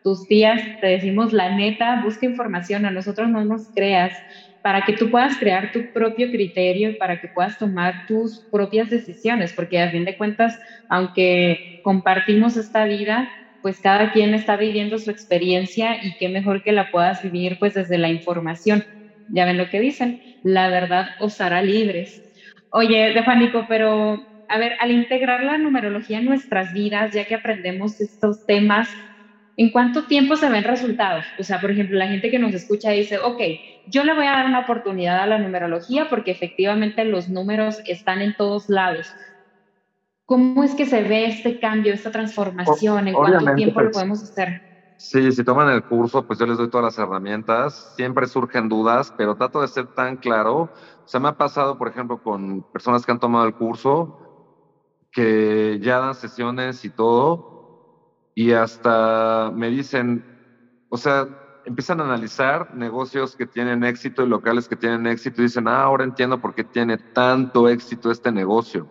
tus 0.04 0.28
tías, 0.28 0.62
te 0.82 0.88
decimos 0.88 1.34
la 1.34 1.56
neta, 1.56 2.02
busca 2.04 2.26
información, 2.26 2.86
a 2.86 2.92
nosotros 2.92 3.30
no 3.30 3.44
nos 3.46 3.72
creas 3.74 4.14
para 4.62 4.84
que 4.86 4.94
tú 4.94 5.10
puedas 5.12 5.38
crear 5.38 5.72
tu 5.72 5.92
propio 5.94 6.30
criterio 6.32 6.90
y 6.92 6.96
para 6.96 7.20
que 7.20 7.28
puedas 7.28 7.58
tomar 7.58 7.94
tus 8.08 8.48
propias 8.50 8.90
decisiones, 8.90 9.54
porque 9.54 9.82
a 9.82 9.92
fin 9.92 10.06
de 10.06 10.16
cuentas, 10.18 10.58
aunque 10.88 11.60
compartimos 11.82 12.56
esta 12.58 12.86
vida, 12.86 13.30
pues 13.62 13.80
cada 13.82 14.12
quien 14.12 14.34
está 14.34 14.56
viviendo 14.58 14.98
su 14.98 15.10
experiencia 15.12 15.96
y 16.04 16.16
qué 16.18 16.30
mejor 16.30 16.64
que 16.64 16.72
la 16.72 16.90
puedas 16.92 17.22
vivir 17.22 17.58
pues 17.60 17.74
desde 17.74 17.98
la 17.98 18.10
información. 18.10 18.84
Ya 19.28 19.46
ven 19.46 19.58
lo 19.58 19.70
que 19.70 19.80
dicen, 19.80 20.22
la 20.44 20.70
verdad 20.70 21.08
os 21.20 21.40
hará 21.42 21.62
libres. 21.62 22.24
Oye, 22.70 23.14
Defanico, 23.14 23.66
pero 23.68 24.18
a 24.48 24.58
ver, 24.58 24.74
al 24.80 24.92
integrar 24.92 25.44
la 25.44 25.58
numerología 25.58 26.20
en 26.20 26.26
nuestras 26.26 26.74
vidas, 26.74 27.14
ya 27.14 27.26
que 27.26 27.36
aprendemos 27.36 28.00
estos 28.02 28.46
temas, 28.46 28.90
¿en 29.56 29.72
cuánto 29.72 30.06
tiempo 30.06 30.36
se 30.36 30.50
ven 30.50 30.64
resultados? 30.64 31.26
O 31.40 31.44
sea, 31.44 31.60
por 31.62 31.72
ejemplo, 31.72 31.98
la 31.98 32.08
gente 32.08 32.30
que 32.30 32.40
nos 32.40 32.54
escucha 32.54 32.92
dice, 32.92 33.20
ok, 33.20 33.42
yo 33.86 34.04
le 34.04 34.14
voy 34.14 34.26
a 34.26 34.32
dar 34.32 34.46
una 34.46 34.62
oportunidad 34.62 35.20
a 35.20 35.28
la 35.28 35.38
numerología 35.40 36.10
porque 36.10 36.32
efectivamente 36.32 37.06
los 37.06 37.30
números 37.30 37.82
están 37.86 38.22
en 38.22 38.36
todos 38.36 38.70
lados. 38.70 39.08
¿Cómo 40.26 40.64
es 40.64 40.74
que 40.74 40.86
se 40.86 41.02
ve 41.04 41.26
este 41.26 41.60
cambio, 41.60 41.94
esta 41.94 42.12
transformación? 42.12 43.08
¿En 43.10 43.14
cuánto 43.14 43.56
tiempo 43.56 43.82
lo 43.82 43.88
pues, 43.88 43.98
podemos 43.98 44.24
hacer? 44.24 44.62
Sí, 44.96 45.32
si 45.34 45.44
toman 45.44 45.70
el 45.70 45.84
curso, 45.84 46.26
pues 46.26 46.40
yo 46.40 46.46
les 46.46 46.58
doy 46.58 46.70
todas 46.70 46.86
las 46.86 46.98
herramientas. 46.98 47.76
Siempre 47.94 48.26
surgen 48.26 48.70
dudas, 48.70 49.12
pero 49.16 49.36
trato 49.36 49.62
de 49.62 49.68
ser 49.68 49.88
tan 49.88 50.16
claro. 50.16 50.56
O 50.56 50.72
sea, 51.04 51.20
me 51.20 51.28
ha 51.28 51.34
pasado, 51.34 51.78
por 51.78 51.90
ejemplo, 51.90 52.18
con 52.20 52.64
personas 52.72 53.06
que 53.06 53.12
han 53.12 53.20
tomado 53.20 53.46
el 53.46 53.54
curso, 53.54 54.14
que 55.12 55.78
ya 55.82 56.00
dan 56.00 56.16
sesiones 56.16 56.86
y 56.86 56.90
todo, 56.90 57.44
y 58.36 58.52
hasta 58.54 59.52
me 59.54 59.70
dicen, 59.70 60.26
o 60.90 60.98
sea, 60.98 61.28
empiezan 61.66 62.02
a 62.02 62.06
analizar 62.06 62.74
negocios 62.74 63.36
que 63.36 63.46
tienen 63.46 63.84
éxito 63.84 64.24
y 64.24 64.28
locales 64.28 64.68
que 64.68 64.76
tienen 64.76 65.08
éxito 65.08 65.42
y 65.42 65.46
dicen, 65.46 65.68
ah, 65.68 65.84
ahora 65.84 66.04
entiendo 66.04 66.40
por 66.42 66.54
qué 66.54 66.64
tiene 66.64 66.98
tanto 67.14 67.70
éxito 67.70 68.12
este 68.12 68.32
negocio. 68.32 68.90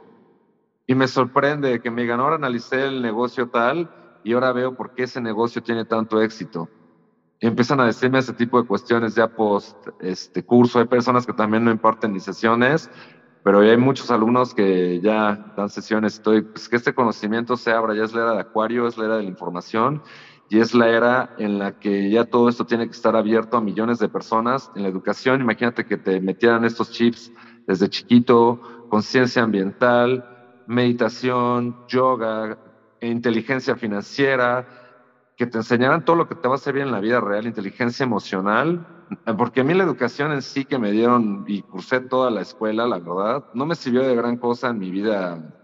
Y 0.87 0.95
me 0.95 1.09
sorprende 1.09 1.81
que 1.81 1.91
me 1.91 2.03
digan, 2.03 2.21
ahora 2.21 2.37
analicé 2.37 2.87
el 2.87 3.03
negocio 3.03 3.49
tal 3.49 3.91
y 4.23 4.33
ahora 4.33 4.53
veo 4.53 4.75
por 4.75 4.93
qué 4.93 5.05
ese 5.05 5.21
negocio 5.21 5.63
tiene 5.63 5.85
tanto 5.85 6.21
éxito. 6.21 6.71
Y 7.41 7.47
empiezan 7.49 7.81
a 7.81 7.87
decirme 7.87 8.21
ese 8.21 8.35
tipo 8.35 8.61
de 8.61 8.67
cuestiones 8.67 9.15
ya 9.15 9.29
post 9.29 9.77
este 9.99 10.45
curso. 10.45 10.79
Hay 10.79 10.87
personas 10.87 11.27
que 11.27 11.33
también 11.33 11.65
no 11.65 11.71
imparten 11.73 12.13
ni 12.13 12.21
sesiones, 12.21 12.91
pero 13.43 13.61
hay 13.61 13.77
muchos 13.77 14.11
alumnos 14.11 14.55
que 14.55 15.01
ya 15.01 15.53
dan 15.57 15.69
sesiones. 15.69 16.15
Estoy, 16.15 16.43
pues 16.43 16.69
que 16.69 16.77
este 16.77 16.95
conocimiento 16.95 17.57
se 17.57 17.73
abra, 17.73 17.95
ya 17.95 18.05
es 18.05 18.13
la 18.13 18.23
era 18.23 18.33
de 18.35 18.41
Acuario, 18.41 18.87
es 18.87 18.97
la 18.97 19.07
era 19.07 19.17
de 19.17 19.25
la 19.25 19.29
información 19.29 20.03
y 20.49 20.61
es 20.61 20.75
la 20.75 20.89
era 20.89 21.35
en 21.39 21.59
la 21.59 21.79
que 21.79 22.11
ya 22.11 22.25
todo 22.25 22.49
esto 22.49 22.67
tiene 22.67 22.87
que 22.87 22.93
estar 22.93 23.17
abierto 23.17 23.57
a 23.57 23.61
millones 23.61 23.99
de 23.99 24.09
personas 24.09 24.71
en 24.77 24.83
la 24.83 24.89
educación. 24.89 25.41
Imagínate 25.41 25.87
que 25.87 25.97
te 25.97 26.21
metieran 26.21 26.65
estos 26.65 26.93
chips 26.93 27.33
desde 27.67 27.89
chiquito, 27.89 28.61
conciencia 28.89 29.43
ambiental, 29.43 30.63
meditación, 30.67 31.77
yoga, 31.89 32.59
inteligencia 33.01 33.77
financiera, 33.77 34.82
que 35.37 35.47
te 35.47 35.59
enseñaran 35.59 36.05
todo 36.05 36.17
lo 36.17 36.29
que 36.29 36.35
te 36.35 36.49
va 36.49 36.55
a 36.55 36.57
hacer 36.57 36.75
bien 36.75 36.89
en 36.89 36.93
la 36.93 37.01
vida 37.01 37.21
real, 37.21 37.47
inteligencia 37.47 38.05
emocional, 38.05 38.87
porque 39.39 39.61
a 39.61 39.65
mí 39.65 39.75
la 39.75 39.85
educación 39.85 40.33
en 40.33 40.43
sí 40.43 40.65
que 40.65 40.79
me 40.79 40.91
dieron 40.91 41.45
y 41.47 41.63
cursé 41.63 42.01
toda 42.01 42.31
la 42.31 42.43
escuela, 42.43 42.87
la 42.87 42.99
verdad, 42.99 43.45
no 43.55 43.67
me 43.67 43.75
sirvió 43.75 44.03
de 44.03 44.15
gran 44.15 44.37
cosa 44.37 44.69
en 44.69 44.79
mi 44.79 44.91
vida 44.91 45.59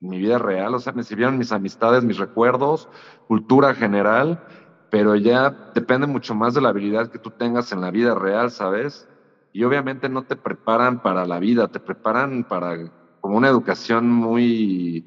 mi 0.00 0.18
vida 0.18 0.38
real, 0.38 0.74
o 0.74 0.78
sea, 0.78 0.94
me 0.94 1.02
sirvieron 1.02 1.38
mis 1.38 1.52
amistades, 1.52 2.02
mis 2.02 2.18
recuerdos, 2.18 2.88
cultura 3.28 3.74
general, 3.74 4.42
pero 4.90 5.14
ya 5.14 5.50
depende 5.74 6.06
mucho 6.06 6.34
más 6.34 6.54
de 6.54 6.62
la 6.62 6.70
habilidad 6.70 7.10
que 7.10 7.18
tú 7.18 7.30
tengas 7.30 7.70
en 7.72 7.82
la 7.82 7.90
vida 7.90 8.14
real, 8.14 8.50
¿sabes? 8.50 9.08
Y 9.52 9.62
obviamente 9.64 10.08
no 10.08 10.22
te 10.22 10.36
preparan 10.36 11.02
para 11.02 11.26
la 11.26 11.38
vida, 11.38 11.68
te 11.68 11.80
preparan 11.80 12.44
para 12.44 12.90
como 13.20 13.36
una 13.36 13.48
educación 13.48 14.10
muy, 14.10 15.06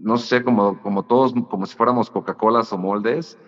no 0.00 0.18
sé, 0.18 0.42
como, 0.42 0.80
como 0.80 1.04
todos, 1.04 1.34
como 1.48 1.66
si 1.66 1.76
fuéramos 1.76 2.10
Coca-Colas 2.10 2.72
o 2.72 2.78
moldes, 2.78 3.38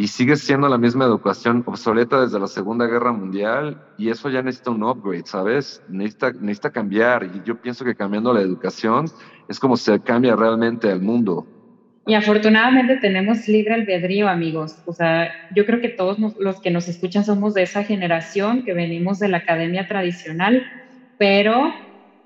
y 0.00 0.06
sigue 0.06 0.36
siendo 0.36 0.68
la 0.68 0.78
misma 0.78 1.06
educación 1.06 1.64
obsoleta 1.66 2.20
desde 2.20 2.38
la 2.38 2.46
Segunda 2.46 2.86
Guerra 2.86 3.10
Mundial 3.10 3.82
y 3.98 4.10
eso 4.10 4.30
ya 4.30 4.42
necesita 4.42 4.70
un 4.70 4.84
upgrade, 4.84 5.26
¿sabes? 5.26 5.82
Necesita, 5.88 6.30
necesita 6.30 6.70
cambiar 6.70 7.24
y 7.24 7.42
yo 7.44 7.60
pienso 7.60 7.84
que 7.84 7.96
cambiando 7.96 8.32
la 8.32 8.40
educación 8.40 9.06
es 9.48 9.58
como 9.58 9.76
se 9.76 9.98
cambia 10.00 10.36
realmente 10.36 10.88
el 10.88 11.00
mundo. 11.00 11.48
Y 12.06 12.14
afortunadamente 12.14 12.98
tenemos 12.98 13.48
libre 13.48 13.74
albedrío, 13.74 14.28
amigos. 14.28 14.80
O 14.86 14.92
sea, 14.92 15.30
yo 15.56 15.66
creo 15.66 15.80
que 15.80 15.88
todos 15.88 16.16
los 16.38 16.60
que 16.60 16.70
nos 16.70 16.88
escuchan 16.88 17.24
somos 17.24 17.52
de 17.54 17.64
esa 17.64 17.82
generación 17.82 18.64
que 18.64 18.74
venimos 18.74 19.18
de 19.18 19.26
la 19.26 19.38
academia 19.38 19.88
tradicional, 19.88 20.64
pero 21.18 21.74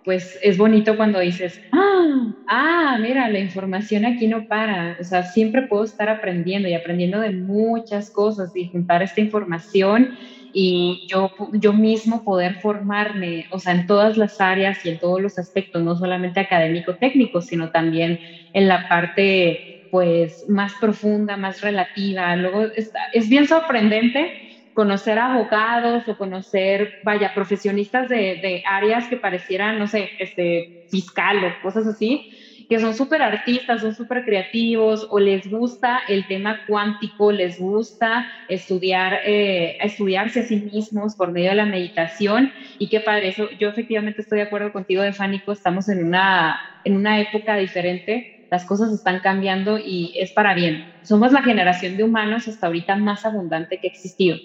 pues 0.04 0.38
es 0.42 0.59
bonito 0.59 0.97
cuando 0.97 1.21
dices, 1.21 1.61
ah, 1.73 2.26
ah, 2.49 2.99
mira, 3.00 3.28
la 3.28 3.38
información 3.38 4.04
aquí 4.04 4.26
no 4.28 4.47
para, 4.47 4.97
o 5.00 5.04
sea, 5.04 5.23
siempre 5.25 5.62
puedo 5.68 5.85
estar 5.85 6.09
aprendiendo 6.09 6.68
y 6.68 6.75
aprendiendo 6.75 7.21
de 7.21 7.32
muchas 7.32 8.11
cosas 8.11 8.54
y 8.56 8.68
juntar 8.71 9.02
esta 9.02 9.21
información 9.21 10.11
y 10.52 11.06
yo, 11.09 11.30
yo 11.54 11.73
mismo 11.73 12.25
poder 12.25 12.56
formarme, 12.56 13.47
o 13.50 13.59
sea, 13.59 13.73
en 13.75 13.87
todas 13.87 14.16
las 14.16 14.40
áreas 14.40 14.85
y 14.85 14.90
en 14.90 14.99
todos 14.99 15.21
los 15.21 15.38
aspectos, 15.38 15.82
no 15.82 15.97
solamente 15.97 16.40
académico-técnico, 16.40 17.40
sino 17.40 17.71
también 17.71 18.18
en 18.52 18.68
la 18.68 18.87
parte, 18.88 19.61
pues, 19.90 20.44
más 20.49 20.73
profunda, 20.80 21.37
más 21.37 21.61
relativa. 21.62 22.37
Luego, 22.37 22.64
es 23.12 23.28
bien 23.28 23.47
sorprendente 23.49 24.32
conocer 24.73 25.19
abogados 25.19 26.09
o 26.09 26.17
conocer, 26.17 26.91
vaya, 27.02 27.33
profesionistas 27.35 28.09
de, 28.09 28.38
de 28.43 28.62
áreas 28.67 29.09
que 29.09 29.17
parecieran, 29.17 29.79
no 29.79 29.87
sé, 29.87 30.11
este, 30.19 30.73
fiscal 30.93 31.43
o 31.45 31.52
cosas 31.62 31.87
así, 31.87 32.29
que 32.69 32.79
son 32.79 32.95
súper 32.95 33.23
artistas, 33.23 33.81
son 33.81 33.95
súper 33.95 34.25
creativos 34.25 35.07
o 35.11 35.19
les 35.19 35.49
gusta 35.50 36.00
el 36.07 36.26
tema 36.26 36.61
cuántico, 36.67 37.33
les 37.33 37.59
gusta 37.59 38.26
estudiar, 38.49 39.21
eh, 39.25 39.76
estudiarse 39.81 40.41
a 40.41 40.43
sí 40.45 40.57
mismos 40.57 41.17
por 41.17 41.33
medio 41.33 41.50
de 41.50 41.57
la 41.57 41.67
meditación 41.67 42.52
y 42.79 42.88
que 42.88 43.00
para 43.00 43.19
eso 43.21 43.49
yo 43.59 43.69
efectivamente 43.69 44.23
estoy 44.23 44.38
de 44.38 44.45
acuerdo 44.45 44.73
contigo, 44.73 45.02
de 45.02 45.12
Fánico, 45.12 45.52
estamos 45.52 45.88
en 45.88 46.05
una, 46.05 46.61
en 46.85 46.95
una 46.97 47.21
época 47.21 47.57
diferente, 47.57 48.26
las 48.50 48.67
cosas 48.67 48.93
están 48.93 49.21
cambiando 49.21 49.79
y 49.79 50.12
es 50.19 50.33
para 50.33 50.55
bien. 50.55 50.85
Somos 51.02 51.33
la 51.33 51.43
generación 51.43 51.97
de 51.97 52.05
humanos 52.05 52.49
hasta 52.49 52.67
ahorita 52.67 52.97
más 52.97 53.25
abundante 53.25 53.79
que 53.81 53.88
ha 53.88 53.91
existido. 53.91 54.37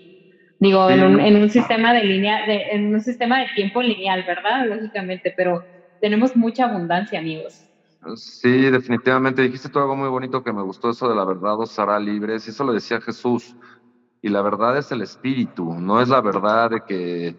Digo, 0.59 0.89
en 0.89 1.03
un, 1.03 1.19
en 1.19 1.35
un 1.35 1.49
sistema 1.49 1.93
de 1.93 2.03
línea, 2.03 2.45
de, 2.47 2.71
en 2.71 2.93
un 2.93 3.01
sistema 3.01 3.39
de 3.39 3.47
tiempo 3.55 3.81
lineal, 3.81 4.23
¿verdad? 4.25 4.65
Lógicamente, 4.67 5.33
pero 5.35 5.63
tenemos 6.01 6.35
mucha 6.35 6.65
abundancia, 6.65 7.19
amigos. 7.19 7.63
Sí, 8.15 8.69
definitivamente. 8.69 9.43
Dijiste 9.43 9.69
tú 9.69 9.79
algo 9.79 9.95
muy 9.95 10.09
bonito 10.09 10.43
que 10.43 10.53
me 10.53 10.63
gustó, 10.63 10.89
eso 10.89 11.07
de 11.09 11.15
la 11.15 11.25
verdad 11.25 11.59
os 11.59 11.77
hará 11.77 11.99
libres. 11.99 12.47
Y 12.47 12.51
eso 12.51 12.63
lo 12.63 12.73
decía 12.73 13.01
Jesús. 13.01 13.55
Y 14.21 14.29
la 14.29 14.41
verdad 14.41 14.77
es 14.77 14.91
el 14.91 15.01
espíritu, 15.01 15.75
no 15.79 16.01
es 16.01 16.09
la 16.09 16.21
verdad 16.21 16.71
de 16.71 16.81
que 16.81 17.35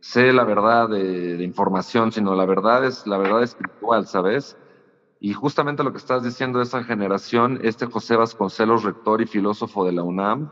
sé 0.00 0.32
la 0.32 0.44
verdad 0.44 0.88
de, 0.88 1.36
de 1.36 1.44
información, 1.44 2.10
sino 2.10 2.34
la 2.34 2.46
verdad 2.46 2.86
es 2.86 3.06
la 3.06 3.18
verdad 3.18 3.42
espiritual, 3.42 4.06
¿sabes? 4.06 4.56
Y 5.20 5.34
justamente 5.34 5.84
lo 5.84 5.92
que 5.92 5.98
estás 5.98 6.24
diciendo 6.24 6.58
de 6.58 6.64
esa 6.64 6.82
generación, 6.82 7.60
este 7.62 7.86
José 7.86 8.16
Vasconcelos, 8.16 8.82
rector 8.82 9.20
y 9.20 9.26
filósofo 9.26 9.84
de 9.84 9.92
la 9.92 10.02
UNAM, 10.02 10.50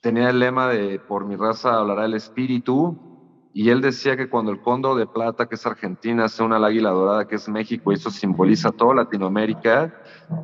tenía 0.00 0.30
el 0.30 0.38
lema 0.38 0.68
de 0.68 0.98
por 1.00 1.26
mi 1.26 1.36
raza 1.36 1.74
hablará 1.74 2.04
el 2.04 2.14
espíritu, 2.14 3.08
y 3.54 3.70
él 3.70 3.80
decía 3.80 4.16
que 4.16 4.28
cuando 4.28 4.52
el 4.52 4.60
cóndor 4.60 4.96
de 4.98 5.06
plata, 5.06 5.48
que 5.48 5.56
es 5.56 5.66
Argentina, 5.66 6.28
sea 6.28 6.46
una 6.46 6.64
águila 6.64 6.90
dorada, 6.90 7.26
que 7.26 7.36
es 7.36 7.48
México, 7.48 7.90
y 7.90 7.96
eso 7.96 8.10
simboliza 8.10 8.70
toda 8.70 8.94
Latinoamérica, 8.94 9.92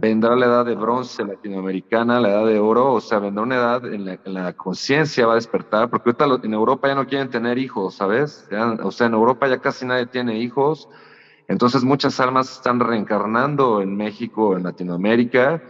vendrá 0.00 0.34
la 0.34 0.46
edad 0.46 0.64
de 0.64 0.74
bronce 0.74 1.22
latinoamericana, 1.22 2.18
la 2.18 2.30
edad 2.30 2.46
de 2.46 2.58
oro, 2.58 2.94
o 2.94 3.00
sea, 3.00 3.20
vendrá 3.20 3.42
una 3.44 3.54
edad 3.56 3.84
en 3.86 4.04
la, 4.06 4.18
la 4.24 4.52
conciencia 4.54 5.26
va 5.26 5.32
a 5.32 5.36
despertar, 5.36 5.90
porque 5.90 6.10
ahorita 6.10 6.46
en 6.46 6.54
Europa 6.54 6.88
ya 6.88 6.94
no 6.96 7.06
quieren 7.06 7.30
tener 7.30 7.58
hijos, 7.58 7.94
¿sabes? 7.94 8.48
o 8.82 8.90
sea, 8.90 9.06
en 9.06 9.14
Europa 9.14 9.46
ya 9.46 9.58
casi 9.58 9.86
nadie 9.86 10.06
tiene 10.06 10.40
hijos, 10.40 10.88
entonces 11.46 11.84
muchas 11.84 12.18
almas 12.20 12.50
están 12.50 12.80
reencarnando 12.80 13.82
en 13.82 13.96
México, 13.96 14.56
en 14.56 14.62
Latinoamérica, 14.64 15.62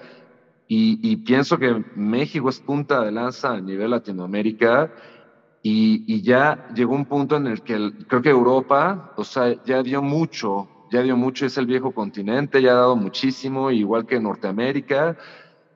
y, 0.76 1.16
pienso 1.16 1.58
que 1.58 1.84
México 1.94 2.48
es 2.48 2.58
punta 2.58 3.04
de 3.04 3.12
lanza 3.12 3.52
a 3.52 3.60
nivel 3.60 3.90
Latinoamérica 3.90 4.92
y, 5.62 6.20
ya 6.22 6.68
llegó 6.74 6.94
un 6.94 7.04
punto 7.04 7.36
en 7.36 7.46
el 7.46 7.62
que 7.62 7.92
creo 8.08 8.22
que 8.22 8.30
Europa, 8.30 9.12
o 9.16 9.24
sea, 9.24 9.62
ya 9.64 9.82
dio 9.82 10.02
mucho, 10.02 10.68
ya 10.90 11.02
dio 11.02 11.16
mucho, 11.16 11.46
es 11.46 11.56
el 11.58 11.66
viejo 11.66 11.92
continente, 11.92 12.60
ya 12.60 12.72
ha 12.72 12.74
dado 12.74 12.96
muchísimo, 12.96 13.70
igual 13.70 14.06
que 14.06 14.18
Norteamérica 14.18 15.16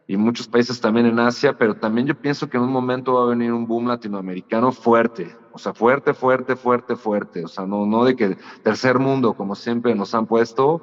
y 0.06 0.16
muchos 0.16 0.48
países 0.48 0.80
también 0.80 1.06
en 1.06 1.20
Asia, 1.20 1.56
pero 1.56 1.74
también 1.76 2.06
yo 2.06 2.14
pienso 2.14 2.48
que 2.48 2.56
en 2.56 2.64
un 2.64 2.72
momento 2.72 3.14
va 3.14 3.24
a 3.24 3.28
venir 3.28 3.52
un 3.52 3.66
boom 3.66 3.86
latinoamericano 3.86 4.72
fuerte, 4.72 5.36
o 5.52 5.58
sea, 5.58 5.74
fuerte, 5.74 6.12
fuerte, 6.12 6.56
fuerte, 6.56 6.96
fuerte, 6.96 7.44
o 7.44 7.48
sea, 7.48 7.66
no, 7.66 7.86
no 7.86 8.04
de 8.04 8.16
que 8.16 8.36
tercer 8.62 8.98
mundo, 8.98 9.34
como 9.34 9.54
siempre 9.54 9.94
nos 9.94 10.14
han 10.14 10.26
puesto, 10.26 10.82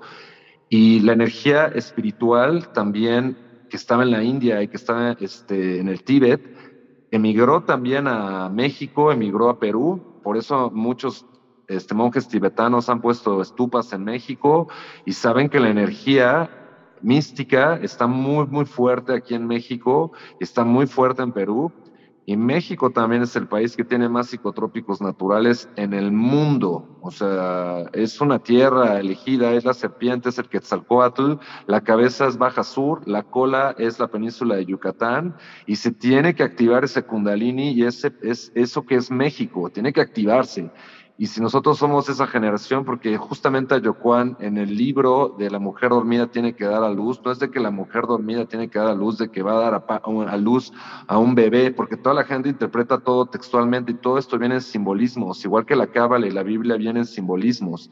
y 0.69 0.99
la 1.01 1.13
energía 1.13 1.67
espiritual 1.67 2.71
también 2.71 3.44
que 3.75 3.77
estaba 3.77 4.03
en 4.03 4.11
la 4.11 4.23
India 4.23 4.63
y 4.63 4.69
que 4.69 4.77
estaba 4.77 5.17
este, 5.19 5.81
en 5.81 5.89
el 5.89 6.01
Tíbet, 6.01 6.41
emigró 7.11 7.65
también 7.65 8.07
a 8.07 8.47
México, 8.47 9.11
emigró 9.11 9.49
a 9.49 9.59
Perú, 9.59 10.21
por 10.23 10.38
eso 10.38 10.71
muchos 10.73 11.25
este, 11.67 11.93
monjes 11.93 12.29
tibetanos 12.29 12.88
han 12.88 13.01
puesto 13.01 13.41
estupas 13.41 13.91
en 13.91 14.05
México 14.05 14.69
y 15.05 15.11
saben 15.11 15.49
que 15.49 15.59
la 15.59 15.69
energía 15.69 16.49
mística 17.01 17.75
está 17.81 18.07
muy, 18.07 18.47
muy 18.47 18.63
fuerte 18.63 19.13
aquí 19.13 19.33
en 19.33 19.45
México, 19.45 20.13
está 20.39 20.63
muy 20.63 20.88
fuerte 20.88 21.21
en 21.23 21.33
Perú 21.33 21.73
y 22.25 22.38
México 22.38 22.89
también 22.89 23.21
es 23.21 23.35
el 23.35 23.47
país 23.47 23.75
que 23.75 23.83
tiene 23.83 24.09
más 24.09 24.27
psicotrópicos 24.27 24.99
naturales 24.99 25.69
en 25.75 25.93
el 25.93 26.11
mundo. 26.11 26.97
O 27.01 27.11
sea, 27.11 27.83
es 27.93 28.19
una 28.19 28.39
tierra 28.39 28.99
elegida, 28.99 29.53
es 29.53 29.63
la 29.63 29.75
serpiente, 29.75 30.29
es 30.29 30.39
el 30.39 30.49
Quetzalcoatl, 30.49 31.33
la 31.67 31.81
cabeza 31.81 32.25
es 32.27 32.38
Baja 32.38 32.63
Sur, 32.63 33.07
la 33.07 33.21
cola 33.23 33.75
es 33.77 33.99
la 33.99 34.07
península 34.07 34.55
de 34.55 34.65
Yucatán 34.65 35.35
y 35.67 35.75
se 35.75 35.91
tiene 35.91 36.33
que 36.33 36.41
activar 36.41 36.83
ese 36.83 37.03
Kundalini 37.03 37.73
y 37.73 37.83
ese, 37.83 38.11
es 38.23 38.51
eso 38.55 38.85
que 38.85 38.95
es 38.95 39.11
México, 39.11 39.69
tiene 39.69 39.93
que 39.93 40.01
activarse. 40.01 40.71
Y 41.17 41.28
si 41.28 41.39
nosotros 41.39 41.78
somos 41.78 42.10
esa 42.10 42.28
generación, 42.28 42.84
porque 42.84 43.15
justamente 43.15 43.73
a 43.73 43.78
Yocuan 43.78 44.36
en 44.41 44.58
el 44.58 44.75
libro 44.75 45.34
de 45.38 45.49
la 45.49 45.60
mujer 45.60 45.91
dormida 45.91 46.28
tiene 46.28 46.56
que 46.56 46.65
dar 46.65 46.84
a 46.84 46.89
luz, 46.89 47.21
no 47.23 47.32
es 47.32 47.39
de 47.39 47.49
que 47.49 47.62
la 47.62 47.71
mujer 47.71 48.06
dormida 48.06 48.45
tiene 48.45 48.69
que 48.69 48.80
dar 48.80 48.89
a 48.89 48.95
luz, 48.95 49.17
de 49.17 49.32
que 49.32 49.41
va 49.41 49.54
a 49.54 49.71
dar 49.71 49.86
a, 50.04 50.38
luz 50.38 50.73
a 51.08 51.17
un 51.17 51.34
bebé, 51.34 51.71
porque 51.71 51.95
toda 51.95 52.13
la 52.15 52.25
gente 52.25 52.49
interpreta 52.49 52.97
todo 52.97 53.28
textualmente 53.28 53.93
y 53.93 53.95
todo 53.95 54.17
esto 54.17 54.38
viene 54.38 54.56
en 54.56 54.62
simbolismos, 54.62 55.45
igual 55.45 55.65
que 55.65 55.78
la 55.78 55.88
Cábala 55.88 56.28
y 56.28 56.32
la 56.32 56.43
Biblia 56.43 56.75
vienen 56.75 56.97
en 56.97 57.06
simbolismos. 57.06 57.89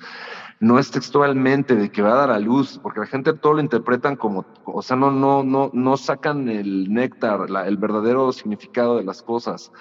No 0.60 0.78
es 0.78 0.92
textualmente 0.92 1.78
de 1.78 1.90
que 1.92 2.02
va 2.02 2.12
a 2.12 2.28
dar 2.28 2.32
a 2.32 2.40
luz, 2.40 2.78
porque 2.84 3.00
la 3.00 3.06
gente 3.06 3.32
todo 3.34 3.54
lo 3.54 3.62
interpretan 3.62 4.18
como, 4.18 4.46
o 4.66 4.82
sea, 4.82 4.98
no, 4.98 5.12
no, 5.12 5.44
no, 5.44 5.70
no 5.72 5.96
sacan 5.96 6.50
el 6.50 6.94
néctar, 6.94 7.48
el 7.66 7.78
verdadero 7.78 8.34
significado 8.34 8.98
de 8.98 9.06
las 9.06 9.22
cosas. 9.22 9.72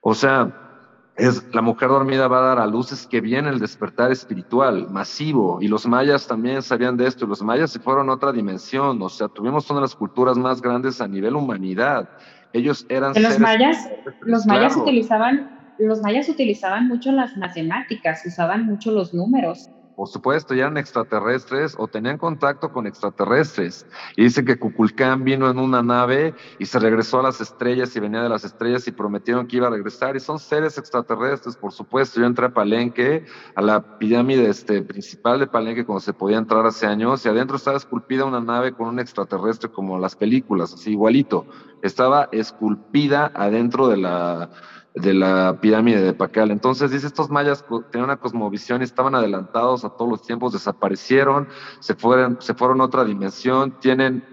O 0.00 0.14
sea, 0.14 0.71
es 1.16 1.42
la 1.54 1.60
mujer 1.60 1.88
dormida 1.88 2.26
va 2.26 2.38
a 2.38 2.48
dar 2.48 2.58
a 2.58 2.66
luces 2.66 3.06
que 3.06 3.20
viene 3.20 3.50
el 3.50 3.58
despertar 3.58 4.10
espiritual 4.10 4.88
masivo. 4.90 5.58
Y 5.60 5.68
los 5.68 5.86
mayas 5.86 6.26
también 6.26 6.62
sabían 6.62 6.96
de 6.96 7.06
esto 7.06 7.24
y 7.24 7.28
los 7.28 7.42
mayas 7.42 7.70
se 7.70 7.80
fueron 7.80 8.08
a 8.08 8.14
otra 8.14 8.32
dimensión 8.32 9.00
o 9.02 9.08
sea 9.08 9.28
tuvimos 9.28 9.68
una 9.70 9.80
de 9.80 9.82
las 9.82 9.94
culturas 9.94 10.36
más 10.36 10.62
grandes 10.62 11.00
a 11.00 11.08
nivel 11.08 11.36
humanidad. 11.36 12.08
Ellos 12.52 12.86
eran 12.88 13.12
los 13.14 13.38
mayas 13.38 13.88
los 14.22 14.46
mayas 14.46 14.76
utilizaban 14.76 15.74
los 15.78 16.00
mayas 16.00 16.28
utilizaban 16.28 16.88
mucho 16.88 17.12
las 17.12 17.36
matemáticas 17.36 18.22
usaban 18.26 18.66
mucho 18.66 18.90
los 18.92 19.12
números 19.12 19.68
por 20.02 20.08
supuesto, 20.08 20.52
ya 20.52 20.62
eran 20.62 20.78
extraterrestres 20.78 21.76
o 21.78 21.86
tenían 21.86 22.18
contacto 22.18 22.72
con 22.72 22.88
extraterrestres. 22.88 23.86
Y 24.16 24.24
dicen 24.24 24.44
que 24.44 24.58
Kukulcán 24.58 25.22
vino 25.22 25.48
en 25.48 25.60
una 25.60 25.80
nave 25.80 26.34
y 26.58 26.66
se 26.66 26.80
regresó 26.80 27.20
a 27.20 27.22
las 27.22 27.40
estrellas 27.40 27.94
y 27.94 28.00
venía 28.00 28.20
de 28.20 28.28
las 28.28 28.42
estrellas 28.42 28.88
y 28.88 28.90
prometieron 28.90 29.46
que 29.46 29.58
iba 29.58 29.68
a 29.68 29.70
regresar. 29.70 30.16
Y 30.16 30.18
son 30.18 30.40
seres 30.40 30.76
extraterrestres, 30.76 31.54
por 31.54 31.70
supuesto. 31.70 32.18
Yo 32.18 32.26
entré 32.26 32.46
a 32.46 32.48
Palenque, 32.48 33.26
a 33.54 33.62
la 33.62 33.96
pirámide 33.98 34.50
este, 34.50 34.82
principal 34.82 35.38
de 35.38 35.46
Palenque, 35.46 35.86
cuando 35.86 36.00
se 36.00 36.12
podía 36.12 36.38
entrar 36.38 36.66
hace 36.66 36.84
años, 36.84 37.24
y 37.24 37.28
adentro 37.28 37.56
estaba 37.56 37.76
esculpida 37.76 38.24
una 38.24 38.40
nave 38.40 38.72
con 38.72 38.88
un 38.88 38.98
extraterrestre 38.98 39.70
como 39.70 40.00
las 40.00 40.16
películas, 40.16 40.74
así 40.74 40.90
igualito. 40.90 41.46
Estaba 41.80 42.28
esculpida 42.32 43.30
adentro 43.36 43.86
de 43.86 43.98
la 43.98 44.50
de 44.94 45.14
la 45.14 45.58
pirámide 45.60 46.02
de 46.02 46.12
Pacal. 46.12 46.50
Entonces 46.50 46.90
dice, 46.90 47.06
estos 47.06 47.30
mayas 47.30 47.64
tenían 47.90 48.10
una 48.10 48.18
cosmovisión, 48.18 48.82
estaban 48.82 49.14
adelantados 49.14 49.84
a 49.84 49.90
todos 49.90 50.10
los 50.10 50.22
tiempos, 50.22 50.52
desaparecieron, 50.52 51.48
se 51.80 51.94
fueron, 51.94 52.36
se 52.40 52.54
fueron 52.54 52.80
a 52.80 52.84
otra 52.84 53.04
dimensión, 53.04 53.78
tienen 53.80 54.24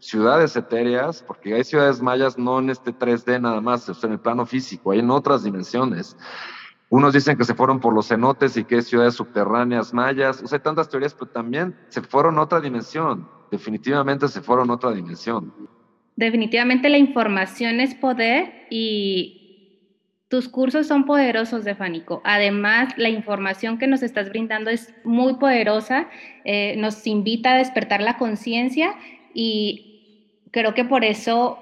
ciudades 0.00 0.56
etéreas, 0.56 1.22
porque 1.26 1.54
hay 1.54 1.64
ciudades 1.64 2.00
mayas 2.00 2.38
no 2.38 2.58
en 2.58 2.70
este 2.70 2.92
3D 2.92 3.40
nada 3.40 3.60
más, 3.60 3.88
en 4.02 4.12
el 4.12 4.20
plano 4.20 4.46
físico, 4.46 4.90
hay 4.90 5.00
en 5.00 5.10
otras 5.10 5.44
dimensiones. 5.44 6.16
Unos 6.90 7.12
dicen 7.12 7.36
que 7.36 7.44
se 7.44 7.54
fueron 7.54 7.80
por 7.80 7.92
los 7.92 8.08
cenotes 8.08 8.56
y 8.56 8.64
que 8.64 8.78
es 8.78 8.86
ciudades 8.86 9.14
subterráneas 9.14 9.92
mayas, 9.92 10.42
o 10.42 10.46
sea, 10.46 10.56
hay 10.56 10.62
tantas 10.62 10.88
teorías, 10.88 11.14
pero 11.14 11.30
también 11.30 11.76
se 11.88 12.00
fueron 12.00 12.38
a 12.38 12.42
otra 12.42 12.60
dimensión, 12.60 13.28
definitivamente 13.50 14.26
se 14.28 14.40
fueron 14.40 14.70
a 14.70 14.74
otra 14.74 14.92
dimensión. 14.92 15.52
Definitivamente 16.16 16.88
la 16.88 16.98
información 16.98 17.80
es 17.80 17.94
poder 17.94 18.66
y 18.70 19.47
tus 20.28 20.48
cursos 20.48 20.86
son 20.86 21.06
poderosos, 21.06 21.62
Stefánico. 21.62 22.20
Además, 22.24 22.92
la 22.96 23.08
información 23.08 23.78
que 23.78 23.86
nos 23.86 24.02
estás 24.02 24.28
brindando 24.28 24.70
es 24.70 24.94
muy 25.02 25.34
poderosa, 25.34 26.08
eh, 26.44 26.74
nos 26.76 27.06
invita 27.06 27.54
a 27.54 27.58
despertar 27.58 28.02
la 28.02 28.18
conciencia 28.18 28.94
y 29.32 30.44
creo 30.50 30.74
que 30.74 30.84
por 30.84 31.04
eso 31.04 31.58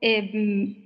eh, 0.00 0.76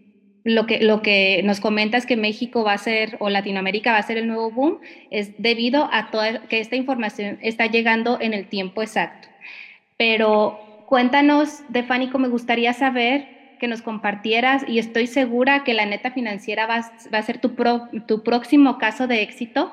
lo 0.42 0.66
que, 0.66 0.80
lo 0.80 1.02
que 1.02 1.42
nos 1.44 1.60
comentas 1.60 2.04
que 2.04 2.16
México 2.16 2.64
va 2.64 2.72
a 2.72 2.78
ser 2.78 3.16
o 3.20 3.30
Latinoamérica 3.30 3.92
va 3.92 3.98
a 3.98 4.02
ser 4.02 4.18
el 4.18 4.26
nuevo 4.26 4.50
boom 4.50 4.78
es 5.10 5.40
debido 5.40 5.88
a 5.92 6.10
toda, 6.10 6.48
que 6.48 6.58
esta 6.58 6.74
información 6.74 7.38
está 7.42 7.66
llegando 7.66 8.18
en 8.20 8.34
el 8.34 8.48
tiempo 8.48 8.82
exacto. 8.82 9.28
Pero 9.96 10.84
cuéntanos, 10.86 11.62
Defánico, 11.68 12.18
me 12.18 12.28
gustaría 12.28 12.72
saber 12.72 13.33
que 13.64 13.68
nos 13.68 13.82
compartieras 13.82 14.64
y 14.68 14.78
estoy 14.78 15.06
segura 15.06 15.64
que 15.64 15.72
la 15.74 15.86
neta 15.86 16.10
financiera 16.10 16.66
va, 16.66 16.92
va 17.12 17.18
a 17.18 17.22
ser 17.22 17.38
tu, 17.38 17.54
tu 18.06 18.22
próximo 18.22 18.76
caso 18.76 19.06
de 19.06 19.22
éxito, 19.22 19.72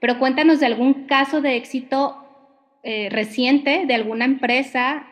pero 0.00 0.18
cuéntanos 0.18 0.58
de 0.60 0.66
algún 0.66 1.06
caso 1.06 1.40
de 1.40 1.56
éxito 1.56 2.16
eh, 2.82 3.08
reciente 3.10 3.86
de 3.86 3.94
alguna 3.94 4.24
empresa 4.24 5.06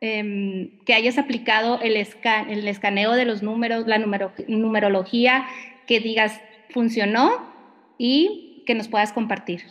Em, 0.00 0.78
que 0.84 0.92
hayas 0.92 1.16
aplicado 1.16 1.80
el, 1.80 1.96
el, 1.96 2.68
escaneo 2.68 3.12
de 3.12 3.24
los 3.24 3.42
números, 3.42 3.86
la 3.86 3.98
numerología, 3.98 5.46
que 5.86 6.00
digas 6.00 6.38
funcionó 6.68 7.30
y 7.96 8.62
que 8.66 8.74
nos 8.74 8.88
puedas 8.88 9.14
compartir. 9.14 9.62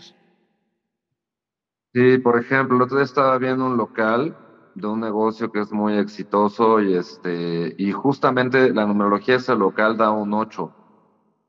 Sí, 1.93 2.17
por 2.17 2.39
ejemplo, 2.39 2.75
el 2.75 2.81
otro 2.81 2.97
día 2.97 3.05
estaba 3.05 3.37
viendo 3.37 3.67
un 3.67 3.77
local 3.77 4.35
de 4.75 4.87
un 4.87 4.99
negocio 4.99 5.51
que 5.51 5.61
es 5.61 5.71
muy 5.71 5.97
exitoso 5.97 6.81
y 6.81 6.95
este 6.95 7.75
y 7.77 7.91
justamente 7.91 8.73
la 8.73 8.85
numerología 8.85 9.35
ese 9.35 9.55
local 9.55 9.97
da 9.97 10.11
un 10.11 10.33
8 10.33 10.73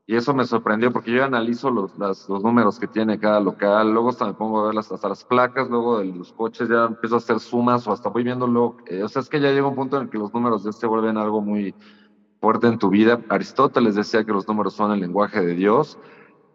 y 0.09 0.15
eso 0.15 0.33
me 0.33 0.45
sorprendió 0.45 0.93
porque 0.93 1.11
yo 1.11 1.25
analizo 1.25 1.69
los, 1.69 1.91
los 1.97 2.41
números 2.41 2.79
que 2.79 2.87
tiene 2.87 3.19
cada 3.19 3.41
local, 3.41 3.91
luego 3.91 4.07
hasta 4.07 4.25
me 4.25 4.33
pongo 4.33 4.61
a 4.61 4.67
ver 4.67 4.73
las, 4.73 4.89
hasta 4.89 5.09
las 5.09 5.25
placas, 5.25 5.69
luego 5.69 5.99
de 5.99 6.05
los 6.05 6.31
coches 6.31 6.69
ya 6.69 6.85
empiezo 6.85 7.15
a 7.15 7.17
hacer 7.17 7.41
sumas 7.41 7.85
o 7.85 7.91
hasta 7.91 8.07
voy 8.07 8.23
viendo 8.23 8.47
luego, 8.47 8.77
eh, 8.85 9.03
o 9.03 9.09
sea, 9.09 9.21
es 9.21 9.27
que 9.27 9.41
ya 9.41 9.51
llega 9.51 9.67
un 9.67 9.75
punto 9.75 9.97
en 9.97 10.03
el 10.03 10.09
que 10.09 10.17
los 10.17 10.33
números 10.33 10.63
ya 10.63 10.71
se 10.71 10.87
vuelven 10.87 11.17
algo 11.17 11.41
muy 11.41 11.75
fuerte 12.39 12.67
en 12.67 12.79
tu 12.79 12.89
vida. 12.89 13.19
Aristóteles 13.27 13.95
decía 13.95 14.23
que 14.23 14.31
los 14.31 14.47
números 14.47 14.75
son 14.75 14.93
el 14.93 15.01
lenguaje 15.01 15.41
de 15.41 15.55
Dios, 15.55 15.99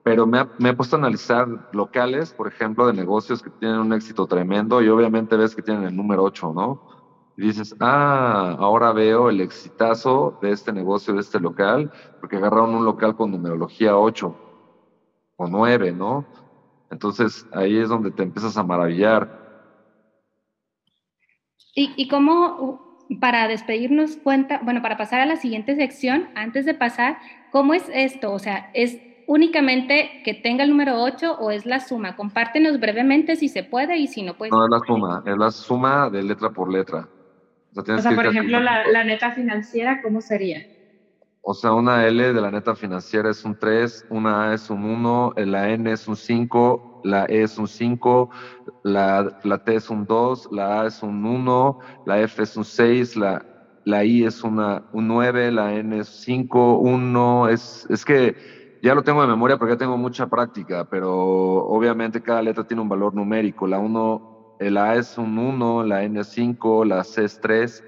pero 0.03 0.27
me, 0.27 0.47
me 0.59 0.71
he 0.71 0.75
puesto 0.75 0.97
a 0.97 0.99
analizar 0.99 1.47
locales, 1.73 2.33
por 2.33 2.49
ejemplo, 2.49 2.87
de 2.87 2.93
negocios 2.93 3.43
que 3.43 3.51
tienen 3.51 3.79
un 3.79 3.93
éxito 3.93 4.27
tremendo 4.27 4.83
y 4.83 4.89
obviamente 4.89 5.37
ves 5.37 5.55
que 5.55 5.63
tienen 5.63 5.85
el 5.85 5.97
número 5.97 6.25
8, 6.25 6.53
¿no? 6.55 7.03
y 7.37 7.47
dices, 7.47 7.75
ah, 7.81 8.57
ahora 8.59 8.93
veo 8.93 9.31
el 9.31 9.41
exitazo 9.41 10.39
de 10.43 10.53
este 10.53 10.73
negocio, 10.73 11.15
de 11.15 11.21
este 11.21 11.41
local, 11.41 11.91
porque 12.21 12.37
agarraron 12.37 12.75
un 12.75 12.85
local 12.85 13.17
con 13.17 13.31
numerología 13.31 13.97
8 13.97 14.37
o 15.37 15.47
9, 15.47 15.93
¿no? 15.93 16.27
Entonces 16.91 17.47
ahí 17.53 17.79
es 17.79 17.89
donde 17.89 18.11
te 18.11 18.23
empiezas 18.23 18.57
a 18.59 18.63
maravillar. 18.63 19.41
¿Y, 21.75 21.95
y 21.97 22.09
cómo, 22.09 22.99
para 23.19 23.49
despedirnos 23.49 24.17
cuenta, 24.17 24.61
bueno, 24.63 24.83
para 24.83 24.99
pasar 24.99 25.21
a 25.21 25.27
la 25.27 25.37
siguiente 25.37 25.75
sección, 25.75 26.29
antes 26.35 26.67
de 26.67 26.75
pasar, 26.75 27.19
¿cómo 27.51 27.73
es 27.73 27.89
esto? 27.95 28.31
O 28.33 28.39
sea, 28.39 28.71
¿es 28.75 28.99
únicamente 29.27 30.23
que 30.25 30.35
tenga 30.35 30.65
el 30.65 30.71
número 30.71 31.03
8 31.03 31.39
o 31.39 31.51
es 31.51 31.67
la 31.67 31.81
suma? 31.81 32.17
Compártenos 32.17 32.79
brevemente 32.81 33.37
si 33.37 33.49
se 33.49 33.63
puede 33.63 33.99
y 33.99 34.07
si 34.07 34.23
no 34.23 34.35
puede. 34.35 34.51
No, 34.51 34.65
es 34.65 34.71
la 34.71 34.81
suma, 34.87 35.23
es 35.27 35.37
la 35.37 35.51
suma 35.51 36.11
de 36.11 36.23
letra 36.23 36.51
por 36.51 36.73
letra. 36.73 37.09
O 37.75 37.83
sea, 37.83 38.15
por 38.15 38.27
ejemplo, 38.27 38.61
la, 38.61 39.05
neta 39.05 39.31
financiera, 39.31 40.03
¿cómo 40.03 40.21
sería? 40.21 40.67
O 41.41 41.55
sea, 41.55 41.73
una 41.73 42.07
L 42.07 42.33
de 42.33 42.41
la 42.41 42.51
neta 42.51 42.77
financiera 42.77 43.31
es 43.31 43.45
un 43.45 43.59
3, 43.59 44.07
una 44.11 44.51
A 44.51 44.55
es 44.55 44.71
un 44.71 44.85
1, 44.85 45.35
la 45.39 45.71
N 45.71 45.91
es 45.91 46.07
un 46.07 46.15
5, 46.15 47.01
la 47.05 47.25
E 47.25 47.43
es 47.43 47.59
un 47.59 47.67
5, 47.67 48.31
la, 48.85 49.39
la 49.43 49.65
T 49.65 49.75
es 49.75 49.91
un 49.91 50.07
2, 50.07 50.51
la 50.53 50.83
A 50.83 50.87
es 50.87 51.03
un 51.03 51.25
1, 51.25 51.79
la 52.07 52.21
F 52.21 52.43
es 52.43 52.57
un 52.57 52.65
6, 52.65 53.17
la, 53.17 53.45
la 53.85 54.05
I 54.05 54.25
es 54.25 54.45
una, 54.45 54.85
un 54.93 55.09
9, 55.09 55.51
la 55.51 55.75
N 55.75 55.99
es 55.99 56.09
5, 56.09 56.79
1, 56.79 57.49
es, 57.49 57.87
es 57.91 58.05
que 58.05 58.62
ya 58.83 58.95
lo 58.95 59.03
tengo 59.03 59.23
de 59.23 59.29
memoria 59.29 59.57
porque 59.57 59.75
ya 59.75 59.79
tengo 59.79 59.97
mucha 59.97 60.27
práctica, 60.27 60.85
pero 60.85 61.15
obviamente 61.67 62.21
cada 62.21 62.43
letra 62.43 62.65
tiene 62.65 62.83
un 62.83 62.89
valor 62.89 63.15
numérico. 63.15 63.67
La 63.67 63.79
1 63.79 64.33
la 64.71 64.91
A 64.91 64.97
es 64.97 65.19
un 65.19 65.39
1, 65.39 65.85
la 65.85 66.05
N 66.05 66.21
es 66.21 66.29
5, 66.29 66.85
la 66.85 67.05
C 67.05 67.25
es 67.25 67.41
3, 67.41 67.85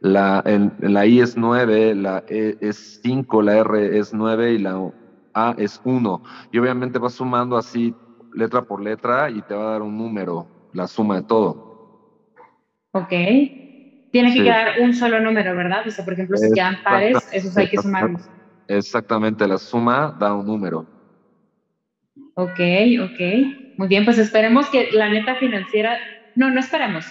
la, 0.00 0.42
la 0.80 1.06
I 1.06 1.20
es 1.20 1.36
9, 1.36 1.94
la 1.94 2.24
E 2.26 2.56
es 2.60 3.00
5, 3.02 3.42
la 3.42 3.58
R 3.58 3.98
es 3.98 4.12
9 4.12 4.52
y 4.52 4.58
la 4.58 4.92
A 5.34 5.54
es 5.58 5.80
1. 5.84 6.22
Y 6.52 6.58
obviamente 6.58 6.98
vas 6.98 7.14
sumando 7.14 7.56
así 7.56 7.94
letra 8.34 8.62
por 8.62 8.82
letra 8.82 9.30
y 9.30 9.42
te 9.42 9.54
va 9.54 9.68
a 9.68 9.72
dar 9.72 9.82
un 9.82 9.96
número, 9.96 10.46
la 10.72 10.86
suma 10.86 11.16
de 11.16 11.22
todo. 11.22 11.66
Ok. 12.92 13.08
Tiene 13.08 14.32
que 14.32 14.44
quedar 14.44 14.80
un 14.80 14.94
solo 14.94 15.20
número, 15.20 15.54
¿verdad? 15.54 15.86
O 15.86 15.90
sea, 15.90 16.04
por 16.04 16.14
ejemplo, 16.14 16.36
si 16.38 16.50
quedan 16.52 16.76
pares, 16.82 17.28
esos 17.32 17.56
hay 17.56 17.68
que 17.68 17.76
sumarlos. 17.76 18.30
Exactamente, 18.68 19.46
la 19.46 19.58
suma 19.58 20.14
da 20.18 20.34
un 20.34 20.46
número. 20.46 20.86
Ok, 22.34 22.60
ok. 23.00 23.20
Muy 23.78 23.88
bien, 23.88 24.04
pues 24.04 24.18
esperemos 24.18 24.68
que 24.70 24.90
la 24.92 25.08
neta 25.08 25.36
financiera 25.36 25.98
no, 26.34 26.50
no 26.50 26.60
esperemos. 26.60 27.06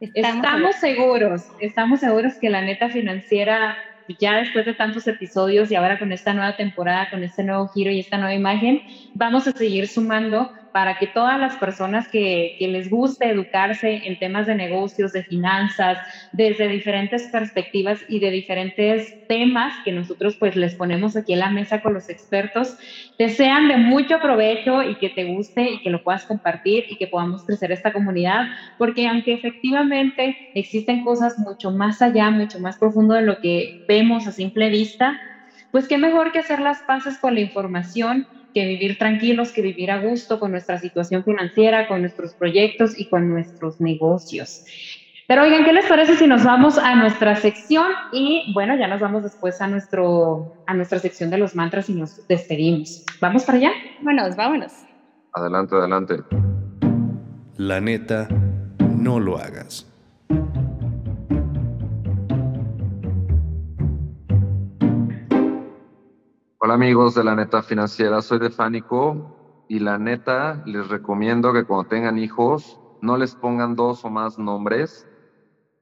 Estamos, 0.00 0.76
seguros, 0.76 1.42
estamos 1.60 2.00
seguros 2.00 2.34
que 2.40 2.50
la 2.50 2.60
neta 2.60 2.90
financiera, 2.90 3.76
ya 4.20 4.36
después 4.36 4.66
de 4.66 4.74
tantos 4.74 5.06
episodios 5.06 5.70
y 5.70 5.76
ahora 5.76 5.98
con 5.98 6.12
esta 6.12 6.34
nueva 6.34 6.56
temporada, 6.56 7.08
con 7.10 7.22
este 7.22 7.42
nuevo 7.44 7.68
giro 7.68 7.90
y 7.90 8.00
esta 8.00 8.18
nueva 8.18 8.34
imagen, 8.34 8.82
vamos 9.14 9.46
a 9.46 9.52
seguir 9.52 9.88
sumando 9.88 10.50
para 10.74 10.98
que 10.98 11.06
todas 11.06 11.38
las 11.38 11.54
personas 11.58 12.08
que, 12.08 12.56
les 12.58 12.90
guste 12.90 13.30
educarse 13.30 14.08
en 14.08 14.18
temas 14.18 14.48
de 14.48 14.56
negocios, 14.56 15.12
de 15.12 15.22
finanzas, 15.22 15.98
desde 16.32 16.66
diferentes 16.66 17.28
perspectivas 17.30 18.00
y 18.08 18.18
de 18.18 18.32
diferentes 18.32 19.14
temas 19.28 19.72
que 19.84 19.92
nosotros 19.92 20.36
pues 20.40 20.56
les 20.56 20.74
ponemos 20.74 21.16
aquí 21.16 21.32
en 21.32 21.38
la 21.38 21.50
mesa 21.52 21.80
con 21.80 21.94
los 21.94 22.08
expertos, 22.08 22.76
te 23.16 23.28
sean 23.28 23.68
de 23.68 23.76
mucho 23.76 24.18
provecho 24.18 24.82
y 24.82 24.96
que 24.96 25.10
te 25.10 25.22
guste 25.26 25.62
y 25.62 25.80
que 25.80 25.90
lo 25.90 26.02
puedas 26.02 26.26
compartir 26.26 26.82
y 26.88 26.96
que 26.96 27.06
podamos 27.06 27.44
crecer 27.44 27.70
esta 27.70 27.92
comunidad, 27.92 28.48
porque 28.76 29.06
aunque 29.06 29.34
efectivamente 29.34 30.36
existen 30.54 31.04
cosas 31.04 31.38
mucho 31.38 31.70
más 31.70 32.02
allá, 32.02 32.30
mucho 32.30 32.58
más 32.58 32.78
profundo 32.78 33.14
de 33.14 33.22
lo 33.22 33.38
que 33.38 33.84
vemos 33.86 34.26
a 34.26 34.32
simple 34.32 34.70
vista, 34.70 35.16
pues 35.70 35.86
qué 35.86 35.98
mejor 35.98 36.32
que 36.32 36.40
hacer 36.40 36.58
las 36.58 36.78
paces 36.84 37.16
con 37.20 37.34
la 37.34 37.42
información 37.42 38.26
que 38.54 38.64
vivir 38.66 38.96
tranquilos, 38.96 39.52
que 39.52 39.60
vivir 39.60 39.90
a 39.90 40.00
gusto 40.00 40.38
con 40.40 40.52
nuestra 40.52 40.78
situación 40.78 41.24
financiera, 41.24 41.88
con 41.88 42.00
nuestros 42.00 42.32
proyectos 42.34 42.98
y 42.98 43.06
con 43.08 43.28
nuestros 43.28 43.80
negocios. 43.80 44.64
Pero 45.26 45.42
oigan, 45.42 45.64
¿qué 45.64 45.72
les 45.72 45.86
parece 45.86 46.16
si 46.16 46.26
nos 46.26 46.44
vamos 46.44 46.76
a 46.76 46.94
nuestra 46.96 47.34
sección? 47.36 47.86
Y 48.12 48.52
bueno, 48.52 48.76
ya 48.76 48.86
nos 48.86 49.00
vamos 49.00 49.22
después 49.22 49.60
a, 49.60 49.66
nuestro, 49.66 50.54
a 50.66 50.74
nuestra 50.74 50.98
sección 50.98 51.30
de 51.30 51.38
los 51.38 51.56
mantras 51.56 51.88
y 51.88 51.94
nos 51.94 52.28
despedimos. 52.28 53.04
¿Vamos 53.20 53.44
para 53.44 53.58
allá? 53.58 53.70
Vámonos, 54.02 54.36
vámonos. 54.36 54.72
Adelante, 55.32 55.74
adelante. 55.74 56.14
La 57.56 57.80
neta, 57.80 58.28
no 58.78 59.18
lo 59.18 59.38
hagas. 59.38 59.90
Hola 66.64 66.72
amigos 66.76 67.14
de 67.14 67.22
la 67.22 67.34
neta 67.34 67.62
financiera, 67.62 68.22
soy 68.22 68.38
de 68.38 68.48
Fánico 68.48 69.66
y 69.68 69.80
la 69.80 69.98
neta 69.98 70.62
les 70.64 70.88
recomiendo 70.88 71.52
que 71.52 71.64
cuando 71.64 71.90
tengan 71.90 72.16
hijos 72.16 72.80
no 73.02 73.18
les 73.18 73.34
pongan 73.34 73.76
dos 73.76 74.02
o 74.06 74.08
más 74.08 74.38
nombres 74.38 75.06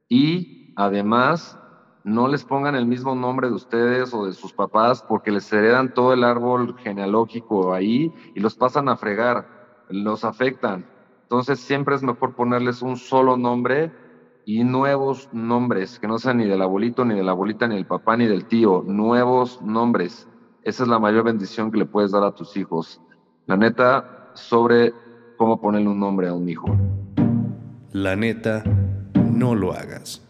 y 0.09 0.73
además 0.75 1.57
no 2.03 2.27
les 2.27 2.43
pongan 2.43 2.75
el 2.75 2.85
mismo 2.85 3.15
nombre 3.15 3.47
de 3.47 3.53
ustedes 3.53 4.13
o 4.13 4.25
de 4.25 4.33
sus 4.33 4.51
papás 4.51 5.01
porque 5.07 5.31
les 5.31 5.53
heredan 5.53 5.93
todo 5.93 6.11
el 6.11 6.25
árbol 6.25 6.75
genealógico 6.77 7.73
ahí 7.73 8.11
y 8.35 8.41
los 8.41 8.55
pasan 8.55 8.89
a 8.89 8.97
fregar, 8.97 9.85
los 9.87 10.25
afectan. 10.25 10.85
Entonces 11.21 11.61
siempre 11.61 11.95
es 11.95 12.03
mejor 12.03 12.35
ponerles 12.35 12.81
un 12.81 12.97
solo 12.97 13.37
nombre 13.37 13.93
y 14.43 14.65
nuevos 14.65 15.29
nombres, 15.31 15.97
que 15.97 16.09
no 16.09 16.19
sean 16.19 16.39
ni 16.39 16.45
del 16.45 16.61
abuelito, 16.61 17.05
ni 17.05 17.15
de 17.15 17.23
la 17.23 17.31
abuelita, 17.31 17.69
ni 17.69 17.75
del 17.75 17.87
papá, 17.87 18.17
ni 18.17 18.27
del 18.27 18.47
tío, 18.47 18.83
nuevos 18.85 19.61
nombres 19.61 20.27
esa 20.63 20.83
es 20.83 20.89
la 20.89 20.99
mayor 20.99 21.25
bendición 21.25 21.71
que 21.71 21.77
le 21.77 21.85
puedes 21.85 22.11
dar 22.11 22.23
a 22.23 22.31
tus 22.31 22.55
hijos. 22.55 23.01
La 23.47 23.57
neta, 23.57 24.31
sobre 24.33 24.93
cómo 25.37 25.59
ponerle 25.59 25.89
un 25.89 25.99
nombre 25.99 26.27
a 26.27 26.33
un 26.33 26.47
hijo. 26.47 26.77
La 27.91 28.15
neta, 28.15 28.63
no 29.13 29.55
lo 29.55 29.73
hagas. 29.73 30.21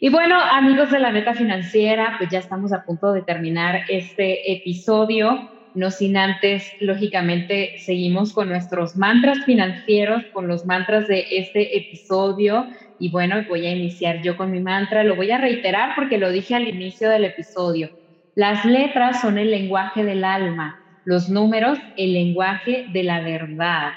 Y 0.00 0.08
bueno, 0.08 0.38
amigos 0.40 0.90
de 0.90 0.98
la 0.98 1.12
neta 1.12 1.34
financiera, 1.34 2.14
pues 2.18 2.30
ya 2.30 2.38
estamos 2.38 2.72
a 2.72 2.84
punto 2.84 3.12
de 3.12 3.22
terminar 3.22 3.82
este 3.88 4.52
episodio. 4.52 5.50
No 5.74 5.90
sin 5.90 6.16
antes, 6.16 6.72
lógicamente, 6.80 7.78
seguimos 7.80 8.32
con 8.32 8.48
nuestros 8.48 8.96
mantras 8.96 9.44
financieros, 9.44 10.24
con 10.32 10.48
los 10.48 10.64
mantras 10.64 11.06
de 11.08 11.26
este 11.30 11.76
episodio. 11.76 12.66
Y 12.98 13.10
bueno, 13.10 13.36
voy 13.48 13.66
a 13.66 13.74
iniciar 13.74 14.22
yo 14.22 14.36
con 14.36 14.50
mi 14.50 14.60
mantra, 14.60 15.04
lo 15.04 15.16
voy 15.16 15.30
a 15.30 15.38
reiterar 15.38 15.94
porque 15.94 16.18
lo 16.18 16.30
dije 16.30 16.54
al 16.54 16.68
inicio 16.68 17.10
del 17.10 17.24
episodio. 17.24 17.90
Las 18.34 18.64
letras 18.64 19.20
son 19.20 19.38
el 19.38 19.50
lenguaje 19.50 20.04
del 20.04 20.24
alma, 20.24 20.80
los 21.04 21.28
números 21.28 21.78
el 21.96 22.12
lenguaje 22.12 22.86
de 22.92 23.02
la 23.02 23.20
verdad. 23.20 23.92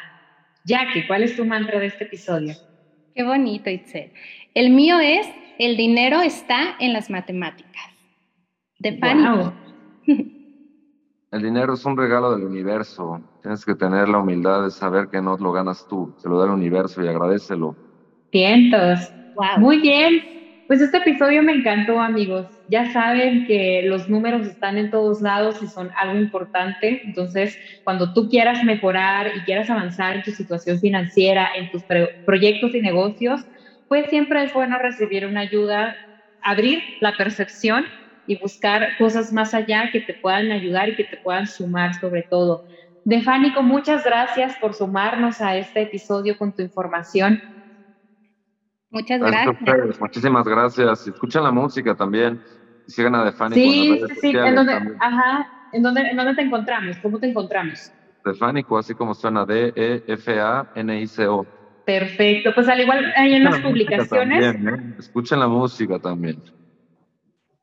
Jackie, 0.65 1.07
¿cuál 1.07 1.23
es 1.23 1.35
tu 1.35 1.45
mantra 1.45 1.79
de 1.79 1.87
este 1.87 2.05
episodio? 2.05 2.53
Qué 3.15 3.23
bonito, 3.23 3.69
Itzel. 3.69 4.11
El 4.53 4.69
mío 4.69 4.99
es, 4.99 5.27
el 5.57 5.75
dinero 5.77 6.21
está 6.21 6.75
en 6.79 6.93
las 6.93 7.09
matemáticas. 7.09 7.83
De 8.79 8.97
Fanny. 8.97 9.51
El 11.31 11.43
dinero 11.43 11.75
es 11.75 11.85
un 11.85 11.95
regalo 11.95 12.31
del 12.31 12.43
universo. 12.43 13.21
Tienes 13.43 13.63
que 13.63 13.75
tener 13.75 14.09
la 14.09 14.17
humildad 14.17 14.63
de 14.63 14.71
saber 14.71 15.09
que 15.09 15.21
no 15.21 15.37
lo 15.37 15.51
ganas 15.51 15.87
tú, 15.87 16.11
se 16.17 16.27
lo 16.27 16.39
da 16.39 16.45
el 16.45 16.51
universo 16.51 17.03
y 17.03 17.07
agradecelo. 17.07 17.75
Cientos. 18.31 18.99
Muy 19.57 19.79
bien. 19.81 20.21
Pues 20.67 20.81
este 20.81 20.97
episodio 20.97 21.41
me 21.41 21.53
encantó, 21.53 21.99
amigos. 21.99 22.47
Ya 22.67 22.91
saben 22.93 23.45
que 23.47 23.81
los 23.85 24.07
números 24.07 24.45
están 24.45 24.77
en 24.77 24.91
todos 24.91 25.21
lados 25.21 25.61
y 25.63 25.67
son 25.67 25.89
algo 25.99 26.19
importante. 26.19 27.01
Entonces, 27.05 27.57
cuando 27.83 28.13
tú 28.13 28.29
quieras 28.29 28.63
mejorar 28.63 29.31
y 29.35 29.41
quieras 29.45 29.69
avanzar 29.71 30.17
en 30.17 30.23
tu 30.23 30.31
situación 30.31 30.79
financiera, 30.79 31.49
en 31.55 31.71
tus 31.71 31.83
proyectos 32.25 32.75
y 32.75 32.81
negocios, 32.81 33.41
pues 33.87 34.07
siempre 34.09 34.43
es 34.43 34.53
bueno 34.53 34.77
recibir 34.77 35.25
una 35.25 35.41
ayuda, 35.41 35.95
abrir 36.41 36.83
la 37.01 37.13
percepción 37.13 37.85
y 38.27 38.37
buscar 38.39 38.89
cosas 38.99 39.33
más 39.33 39.55
allá 39.55 39.89
que 39.91 40.01
te 40.01 40.13
puedan 40.21 40.51
ayudar 40.51 40.89
y 40.89 40.95
que 40.95 41.05
te 41.05 41.17
puedan 41.23 41.47
sumar 41.47 41.95
sobre 41.99 42.27
todo. 42.29 42.63
Defánico, 43.03 43.63
muchas 43.63 44.03
gracias 44.03 44.55
por 44.61 44.75
sumarnos 44.75 45.41
a 45.41 45.57
este 45.57 45.81
episodio 45.81 46.37
con 46.37 46.53
tu 46.53 46.61
información. 46.61 47.41
Muchas 48.91 49.19
gracias. 49.19 49.99
Muchísimas 49.99 50.47
gracias. 50.47 51.07
Escuchen 51.07 51.43
la 51.43 51.51
música 51.51 51.95
también. 51.95 52.41
Sigan 52.87 53.15
a 53.15 53.25
Defánico. 53.25 53.55
Sí, 53.55 54.01
sí, 54.19 54.29
¿En 54.29 54.55
dónde, 54.55 54.73
ajá. 54.99 55.47
¿En 55.71 55.83
dónde, 55.83 56.01
¿En 56.01 56.17
dónde 56.17 56.35
te 56.35 56.41
encontramos? 56.41 56.97
¿Cómo 56.97 57.19
te 57.19 57.27
encontramos? 57.27 57.91
Defánico, 58.25 58.77
así 58.77 58.95
como 58.95 59.13
suena 59.13 59.45
D-E-F-A-N-I-C-O. 59.45 61.47
Perfecto. 61.85 62.53
Pues 62.53 62.67
al 62.67 62.81
igual 62.81 63.13
hay 63.15 63.35
en 63.35 63.43
las 63.43 63.59
publicaciones. 63.59 64.55
¿eh? 64.55 64.95
Escuchen 64.97 65.39
la 65.39 65.47
música 65.47 65.99
también. 65.99 66.41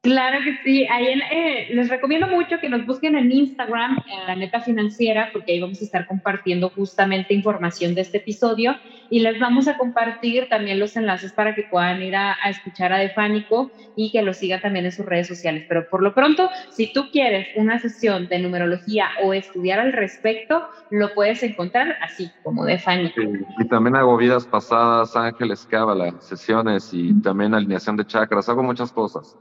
Claro 0.07 0.39
que 0.45 0.57
sí. 0.63 0.87
Ahí 0.89 1.21
eh, 1.33 1.67
les 1.75 1.89
recomiendo 1.89 2.29
mucho 2.29 2.61
que 2.61 2.69
nos 2.69 2.87
busquen 2.87 3.17
en 3.17 3.33
Instagram, 3.33 3.99
en 4.07 4.27
la 4.29 4.37
neta 4.37 4.61
financiera, 4.61 5.31
porque 5.33 5.51
ahí 5.51 5.61
vamos 5.61 5.81
a 5.81 5.85
estar 5.85 6.07
compartiendo 6.07 6.71
justamente 6.71 7.35
información 7.35 7.93
de 7.97 8.03
este 8.03 8.19
episodio 8.19 8.77
y 9.11 9.19
les 9.19 9.41
vamos 9.41 9.67
a 9.67 9.77
compartir 9.77 10.49
también 10.49 10.79
los 10.79 10.97
enlaces 10.97 11.33
para 11.33 11.57
que 11.57 11.65
puedan 11.65 12.01
ir 12.05 12.15
a, 12.15 12.37
escuchar 12.49 12.93
a 12.93 12.99
Defánico 12.99 13.73
y 13.97 14.13
que 14.13 14.23
lo 14.23 14.33
sigan 14.33 14.61
también 14.61 14.85
en 14.85 14.93
sus 14.93 15.05
redes 15.05 15.27
sociales. 15.27 15.65
Pero 15.69 15.89
por 15.91 16.05
lo 16.05 16.15
pronto, 16.15 16.51
si 16.71 16.93
tú 16.93 17.11
quieres 17.11 17.49
una 17.57 17.81
sesión 17.81 18.29
de 18.29 18.39
numerología 18.39 19.09
o 19.25 19.35
estudiar 19.35 19.81
al 19.81 19.93
respecto, 19.93 20.69
lo 20.91 21.15
puedes 21.15 21.43
encontrar 21.43 21.97
así 22.01 22.31
como 22.45 22.65
Defánico. 22.65 23.21
y 23.59 23.67
también 23.67 23.97
hago 23.97 24.17
vidas 24.17 24.47
pasadas, 24.47 25.17
ángeles, 25.17 25.67
cábala, 25.69 26.15
sesiones 26.21 26.91
y 26.93 27.13
también 27.23 27.55
alineación 27.55 27.97
de 27.97 28.07
chakras. 28.07 28.49
Hago 28.49 28.63
muchas 28.63 28.93
cosas 28.93 29.37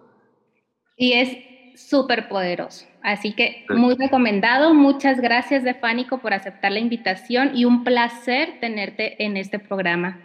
y 0.96 1.14
es 1.14 1.38
súper 1.76 2.28
poderoso. 2.28 2.86
Así 3.02 3.34
que 3.34 3.66
muy 3.70 3.96
recomendado. 3.96 4.74
Muchas 4.74 5.20
gracias, 5.20 5.64
Defánico, 5.64 6.18
por 6.20 6.34
aceptar 6.34 6.72
la 6.72 6.80
invitación 6.80 7.52
y 7.56 7.66
un 7.66 7.84
placer 7.84 8.60
tenerte 8.60 9.24
en 9.24 9.38
este 9.38 9.60
programa. 9.60 10.20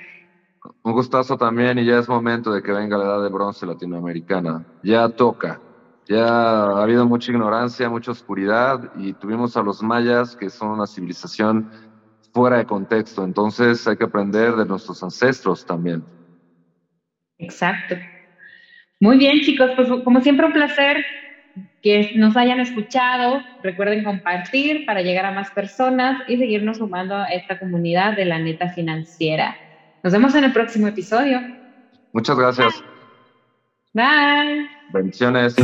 Un 0.83 0.93
gustazo 0.93 1.37
también 1.37 1.79
y 1.79 1.85
ya 1.85 1.99
es 1.99 2.09
momento 2.09 2.53
de 2.53 2.63
que 2.63 2.73
venga 2.73 2.97
la 2.97 3.05
edad 3.05 3.23
de 3.23 3.29
bronce 3.29 3.67
latinoamericana. 3.67 4.65
Ya 4.83 5.09
toca. 5.09 5.61
Ya 6.07 6.27
ha 6.27 6.83
habido 6.83 7.07
mucha 7.07 7.31
ignorancia, 7.31 7.89
mucha 7.89 8.13
oscuridad 8.13 8.91
y 8.97 9.13
tuvimos 9.13 9.57
a 9.57 9.63
los 9.63 9.83
mayas, 9.83 10.35
que 10.35 10.51
son 10.51 10.71
una 10.71 10.87
civilización 10.87 11.71
fuera 12.33 12.59
de 12.59 12.67
contexto. 12.67 13.25
Entonces 13.25 13.87
hay 13.87 13.97
que 13.97 14.05
aprender 14.05 14.57
de 14.57 14.65
nuestros 14.65 15.03
ancestros 15.03 15.65
también. 15.65 16.05
Exacto. 17.39 17.97
Muy 19.01 19.17
bien, 19.17 19.41
chicos, 19.41 19.71
pues 19.77 19.89
como 20.05 20.21
siempre 20.21 20.47
un 20.47 20.53
placer 20.53 21.05
que 21.83 22.13
nos 22.17 22.37
hayan 22.37 22.61
escuchado. 22.61 23.41
Recuerden 23.63 24.05
compartir 24.05 24.85
para 24.85 25.01
llegar 25.01 25.25
a 25.25 25.33
más 25.33 25.51
personas 25.51 26.23
y 26.29 26.37
seguirnos 26.37 26.77
sumando 26.77 27.17
a 27.17 27.29
esta 27.29 27.59
comunidad 27.59 28.15
de 28.15 28.27
la 28.27 28.39
neta 28.39 28.69
financiera. 28.69 29.57
Nos 30.03 30.13
vemos 30.13 30.35
en 30.35 30.45
el 30.45 30.53
próximo 30.53 30.87
episodio. 30.87 31.41
Muchas 32.13 32.39
gracias. 32.39 32.85
Bye. 33.95 34.69
Bendiciones. 34.93 35.57